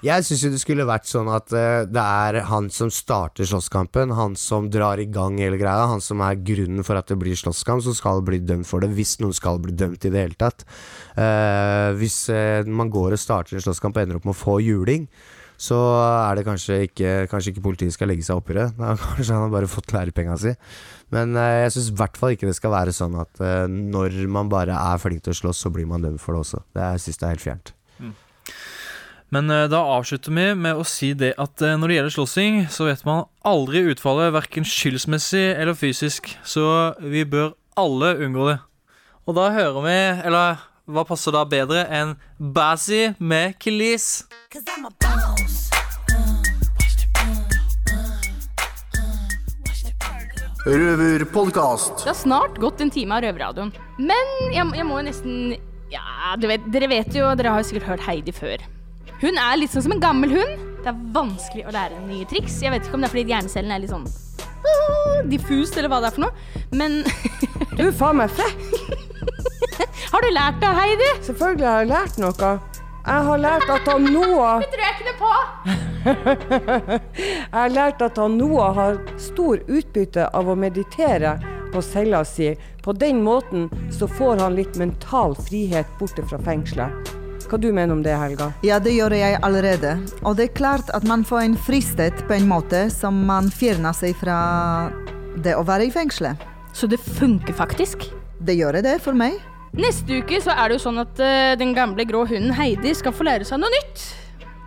Jeg 0.03 0.25
syns 0.27 0.41
jo 0.43 0.49
det 0.51 0.59
skulle 0.59 0.83
vært 0.83 1.07
sånn 1.07 1.29
at 1.31 1.53
eh, 1.55 1.85
det 1.87 2.01
er 2.03 2.41
han 2.49 2.65
som 2.75 2.89
starter 2.91 3.47
slåsskampen, 3.47 4.11
han 4.11 4.33
som 4.39 4.67
drar 4.71 4.99
i 4.99 5.05
gang 5.07 5.37
hele 5.39 5.55
greia, 5.59 5.85
han 5.87 6.03
som 6.03 6.19
er 6.25 6.41
grunnen 6.43 6.83
for 6.83 6.99
at 6.99 7.07
det 7.07 7.15
blir 7.21 7.39
slåsskamp, 7.39 7.85
som 7.85 7.95
skal 7.95 8.19
bli 8.27 8.41
dømt 8.43 8.67
for 8.67 8.83
det, 8.83 8.91
hvis 8.97 9.15
noen 9.23 9.35
skal 9.35 9.61
bli 9.63 9.71
dømt 9.79 10.03
i 10.03 10.11
det 10.11 10.25
hele 10.25 10.35
tatt. 10.35 10.65
Uh, 11.15 11.95
hvis 11.95 12.25
uh, 12.35 12.67
man 12.67 12.91
går 12.91 13.15
og 13.15 13.21
starter 13.21 13.55
en 13.55 13.63
slåsskamp 13.63 13.95
og 13.95 14.03
ender 14.03 14.19
opp 14.19 14.27
med 14.27 14.35
å 14.35 14.41
få 14.41 14.57
juling, 14.65 15.07
så 15.57 15.77
er 15.95 16.37
det 16.37 16.45
kanskje 16.47 16.79
ikke 16.87 17.11
Kanskje 17.31 17.53
ikke 17.53 17.63
politiet 17.63 17.95
skal 17.95 18.09
legge 18.11 18.25
seg 18.25 18.39
opp 18.39 18.51
i 18.51 18.57
det. 18.57 18.67
Da 18.79 18.95
Kanskje 18.99 19.35
han 19.35 19.45
har 19.45 19.53
bare 19.53 19.69
fått 19.71 19.93
lærepenga 19.95 20.37
si. 20.41 20.53
Men 21.13 21.37
eh, 21.37 21.63
jeg 21.65 21.75
syns 21.75 21.91
i 21.91 21.97
hvert 22.01 22.19
fall 22.19 22.35
ikke 22.35 22.49
det 22.49 22.57
skal 22.57 22.73
være 22.73 22.95
sånn 22.95 23.15
at 23.21 23.43
eh, 23.43 23.65
når 23.69 24.23
man 24.33 24.51
bare 24.51 24.75
er 24.75 25.01
flink 25.01 25.23
til 25.23 25.35
å 25.35 25.39
slåss, 25.43 25.63
så 25.65 25.71
blir 25.73 25.87
man 25.89 26.03
dømt 26.05 26.21
for 26.23 26.35
det 26.35 26.43
også. 26.45 26.63
Det 26.73 26.87
jeg 26.95 27.03
synes 27.05 27.21
det 27.21 27.27
er 27.27 27.35
helt 27.35 27.45
fjernt. 27.47 27.73
Men 29.33 29.49
eh, 29.49 29.67
da 29.71 29.79
avslutter 29.95 30.33
vi 30.33 30.49
med 30.57 30.77
å 30.77 30.85
si 30.87 31.13
det 31.17 31.33
at 31.41 31.61
når 31.61 31.89
det 31.89 31.97
gjelder 31.99 32.15
slåssing, 32.17 32.59
så 32.73 32.89
vet 32.89 33.05
man 33.07 33.25
aldri 33.45 33.85
utfallet, 33.93 34.33
verken 34.35 34.67
skyldsmessig 34.67 35.47
eller 35.53 35.77
fysisk. 35.77 36.33
Så 36.45 36.65
vi 37.01 37.25
bør 37.29 37.53
alle 37.79 38.13
unngå 38.25 38.51
det. 38.51 38.59
Og 39.23 39.37
da 39.37 39.47
hører 39.55 39.85
vi, 39.85 39.97
eller 40.27 40.61
hva 40.83 41.05
passer 41.07 41.31
da 41.31 41.45
bedre 41.47 41.85
enn 41.87 42.17
Bazzy 42.37 43.13
med 43.23 43.55
Kelis? 43.63 44.25
Røverpodkast. 50.65 51.97
Det 52.03 52.09
har 52.09 52.15
snart 52.15 52.57
gått 52.57 52.81
en 52.81 52.91
time 52.91 53.17
av 53.17 53.25
Røverradioen. 53.25 53.71
Men 53.99 54.29
jeg, 54.53 54.63
jeg 54.77 54.85
må 54.87 55.01
jo 55.01 55.07
nesten 55.09 55.55
Ja, 55.91 56.35
du 56.39 56.47
vet, 56.47 56.63
dere 56.71 56.87
vet 56.87 57.11
jo, 57.17 57.27
dere 57.35 57.51
har 57.51 57.59
jo 57.59 57.67
sikkert 57.67 57.89
hørt 57.91 58.05
Heidi 58.07 58.31
før. 58.35 58.63
Hun 59.19 59.39
er 59.39 59.59
litt 59.59 59.73
sånn 59.75 59.83
som 59.85 59.95
en 59.95 60.03
gammel 60.03 60.31
hund. 60.37 60.63
Det 60.83 60.91
er 60.91 61.01
vanskelig 61.15 61.65
å 61.67 61.73
lære 61.75 61.99
nye 62.07 62.27
triks. 62.31 62.61
Jeg 62.63 62.71
vet 62.71 62.87
ikke 62.87 62.95
om 62.95 63.03
det 63.03 63.09
er 63.09 63.15
fordi 63.15 63.35
hjernecellen 63.35 63.75
er 63.75 63.83
litt 63.83 63.91
sånn 63.91 64.07
uh, 64.07 65.19
diffust, 65.31 65.77
eller 65.77 65.91
hva 65.91 65.99
det 66.03 66.09
er 66.09 66.15
for 66.15 66.25
noe. 66.25 66.33
Men 66.71 67.01
Du 67.75 67.83
er 67.89 67.95
faen 67.95 68.21
meg 68.21 68.31
frekk. 68.31 68.63
Har 70.13 70.23
du 70.23 70.29
lært 70.31 70.59
det, 70.63 70.71
Heidi? 70.79 71.09
Selvfølgelig 71.27 71.67
har 71.67 71.83
jeg 71.83 71.91
lært 71.91 72.19
noe. 72.21 72.51
Jeg 73.03 73.23
har 73.27 73.39
lært 73.41 73.71
at 73.73 73.87
han 73.91 74.05
Noah 74.13 74.61
Det 74.61 74.69
tror 74.71 74.83
jeg 74.85 74.93
ikke 74.95 75.07
noe 75.09 75.17
på. 75.19 75.31
Jeg 77.23 77.55
har 77.55 77.73
lært 77.73 78.03
at 78.05 78.19
han 78.19 78.37
Noah 78.39 78.75
har 78.77 78.99
stor 79.33 79.63
utbytte 79.67 80.27
av 80.27 80.49
å 80.49 80.55
meditere 80.55 81.37
på 81.73 81.81
cella 81.81 82.21
si. 82.25 82.53
På 82.83 82.93
den 82.93 83.23
måten 83.23 83.69
så 83.91 84.07
får 84.07 84.43
han 84.43 84.55
litt 84.55 84.77
mental 84.77 85.35
frihet 85.35 85.89
borte 85.99 86.25
fra 86.29 86.39
fengselet. 86.45 87.13
Hva 87.49 87.59
du 87.61 87.67
mener 87.73 87.93
om 87.93 88.01
det, 88.05 88.13
Helga? 88.17 88.51
Ja, 88.65 88.79
det 88.81 88.95
gjør 88.95 89.13
jeg 89.17 89.37
allerede. 89.45 89.95
Og 90.23 90.37
det 90.37 90.47
er 90.47 90.57
klart 90.57 90.89
at 90.93 91.05
man 91.05 91.25
får 91.25 91.41
en 91.43 91.57
fristhet 91.57 92.23
på 92.29 92.37
en 92.37 92.47
måte 92.49 92.87
som 92.93 93.25
man 93.27 93.49
fjerner 93.53 93.93
seg 93.97 94.15
fra 94.17 94.37
det 95.43 95.57
å 95.57 95.65
være 95.65 95.89
i 95.89 95.93
fengselet. 95.93 96.41
Så 96.73 96.89
det 96.89 97.01
funker 97.01 97.53
faktisk? 97.53 98.07
Det 98.41 98.55
gjør 98.57 98.81
det 98.85 98.97
for 99.03 99.17
meg. 99.17 99.37
Neste 99.77 100.21
uke 100.21 100.41
så 100.41 100.53
er 100.53 100.69
det 100.69 100.77
jo 100.77 100.85
sånn 100.87 101.01
at 101.01 101.21
uh, 101.21 101.53
den 101.57 101.73
gamle 101.77 102.05
grå 102.09 102.25
hunden 102.29 102.53
Heidi 102.57 102.93
skal 102.97 103.13
få 103.13 103.25
lære 103.25 103.45
seg 103.49 103.61
noe 103.61 103.73
nytt. 103.73 104.07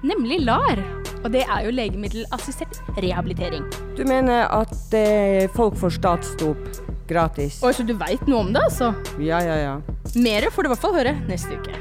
Nemlig 0.06 0.42
LAR. 0.46 0.82
Og 1.22 1.30
det 1.34 1.46
er 1.46 1.66
jo 1.66 1.74
legemiddelassistert 1.74 2.82
rehabilitering. 2.98 3.66
Du 3.96 4.04
mener 4.04 4.44
at 4.52 4.94
eh, 4.94 5.46
folk 5.56 5.78
får 5.80 5.94
statsdop 5.96 6.80
gratis? 7.08 7.62
Oi, 7.64 7.72
så 7.72 7.84
du 7.86 7.94
veit 7.96 8.26
noe 8.28 8.42
om 8.44 8.50
det, 8.52 8.60
altså? 8.68 8.90
Ja, 9.22 9.38
ja, 9.40 9.56
ja. 9.56 9.74
Mere 10.20 10.50
får 10.52 10.66
du 10.66 10.68
i 10.68 10.72
hvert 10.74 10.82
fall 10.82 10.96
høre 10.98 11.14
neste 11.30 11.56
uke. 11.56 11.78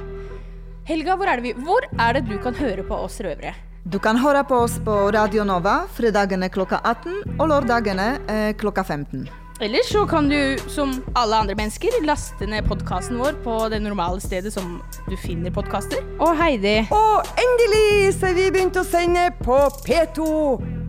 Helga, 0.87 1.17
hvor 1.19 1.27
er, 1.27 1.41
det 1.41 1.49
vi, 1.49 1.65
hvor 1.65 1.83
er 1.99 2.15
det 2.15 2.27
du 2.29 2.37
kan 2.39 2.55
høre 2.55 2.85
på 2.87 2.99
oss 3.03 3.19
røvere? 3.19 3.51
Du 3.83 3.97
kan 3.99 4.15
høre 4.21 4.45
på 4.47 4.61
oss 4.63 4.77
på 4.85 4.93
Radio 5.13 5.43
Nova 5.45 5.81
fredagene 5.93 6.47
klokka 6.53 6.79
18 6.87 7.35
og 7.35 7.49
lørdagene 7.51 8.07
eh, 8.31 8.53
klokka 8.57 8.85
15. 8.85 9.27
Ellers 9.63 9.91
så 9.91 10.05
kan 10.07 10.29
du, 10.31 10.55
som 10.71 10.95
alle 11.15 11.35
andre 11.35 11.55
mennesker, 11.55 11.99
laste 12.07 12.47
ned 12.47 12.67
podkasten 12.67 13.19
vår 13.19 13.37
på 13.43 13.57
det 13.71 13.81
normale 13.83 14.23
stedet 14.23 14.51
som 14.55 14.77
du 15.07 15.15
finner 15.19 15.51
podkaster. 15.55 15.99
Og 16.19 16.31
Heidi 16.39 16.81
Og 16.95 17.35
endelig 17.43 18.15
så 18.17 18.31
har 18.31 18.39
vi 18.39 18.49
begynt 18.55 18.79
å 18.79 18.87
sende 18.87 19.29
på 19.43 19.59
P2 19.83 20.25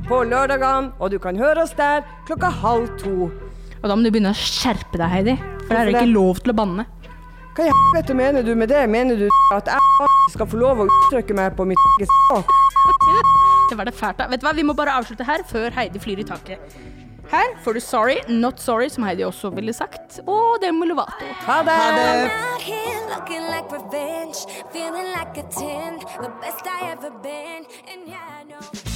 på 0.06 0.22
lørdagene, 0.30 0.92
og 1.00 1.10
du 1.10 1.18
kan 1.22 1.36
høre 1.38 1.64
oss 1.64 1.74
der 1.78 2.04
klokka 2.28 2.50
halv 2.62 2.90
to. 3.00 3.30
Og 3.82 3.88
da 3.90 3.94
må 3.94 4.06
du 4.06 4.10
begynne 4.10 4.32
å 4.34 4.38
skjerpe 4.38 4.98
deg, 4.98 5.08
Heidi. 5.12 5.34
For 5.66 5.72
det 5.74 5.80
er 5.80 5.90
det 5.90 5.96
ikke 5.98 6.12
lov 6.14 6.42
til 6.42 6.54
å 6.54 6.56
banne. 6.60 6.86
Hva 7.56 7.64
i 7.64 7.72
helvete 7.72 8.16
mener 8.16 8.44
du 8.44 8.52
med 8.58 8.68
det? 8.68 8.82
Mener 8.92 9.18
du 9.20 9.26
at 9.54 9.70
jeg 9.72 10.32
skal 10.34 10.48
få 10.50 10.60
lov 10.60 10.82
å 10.84 10.88
uttrykke 10.90 11.36
meg 11.36 11.56
på 11.58 11.66
mitt 11.68 11.88
eget 11.96 12.12
språk? 12.22 12.52
Det 13.66 13.74
var 13.74 13.88
det 13.88 13.96
fælt, 13.98 14.20
da. 14.20 14.28
Vet 14.30 14.38
du 14.38 14.44
hva, 14.46 14.52
vi 14.54 14.62
må 14.62 14.76
bare 14.78 14.92
avslutte 14.94 15.24
her 15.26 15.42
før 15.50 15.74
Heidi 15.74 15.98
flyr 15.98 16.20
i 16.22 16.26
taket. 16.28 16.76
Her 17.32 17.56
får 17.64 17.74
du 17.74 17.80
Sorry, 17.82 18.20
Not 18.30 18.62
Sorry, 18.62 18.86
som 18.94 19.02
Heidi 19.02 19.26
også 19.26 19.50
ville 19.56 19.74
sagt, 19.74 20.20
og 20.22 20.60
Demi 20.62 20.86
Lovato. 20.86 21.26
Ha 21.48 21.62
det! 21.66 21.74
Ha 21.82 21.90
det. 21.98 22.76
like 23.50 23.72
revenge, 23.72 24.46
like 25.16 25.36
a 25.38 25.42
10, 25.42 25.98
the 26.22 26.30
best 26.40 26.62
been. 27.22 27.66
Yeah, 28.06 28.18
I 28.28 28.44
know. 28.44 28.95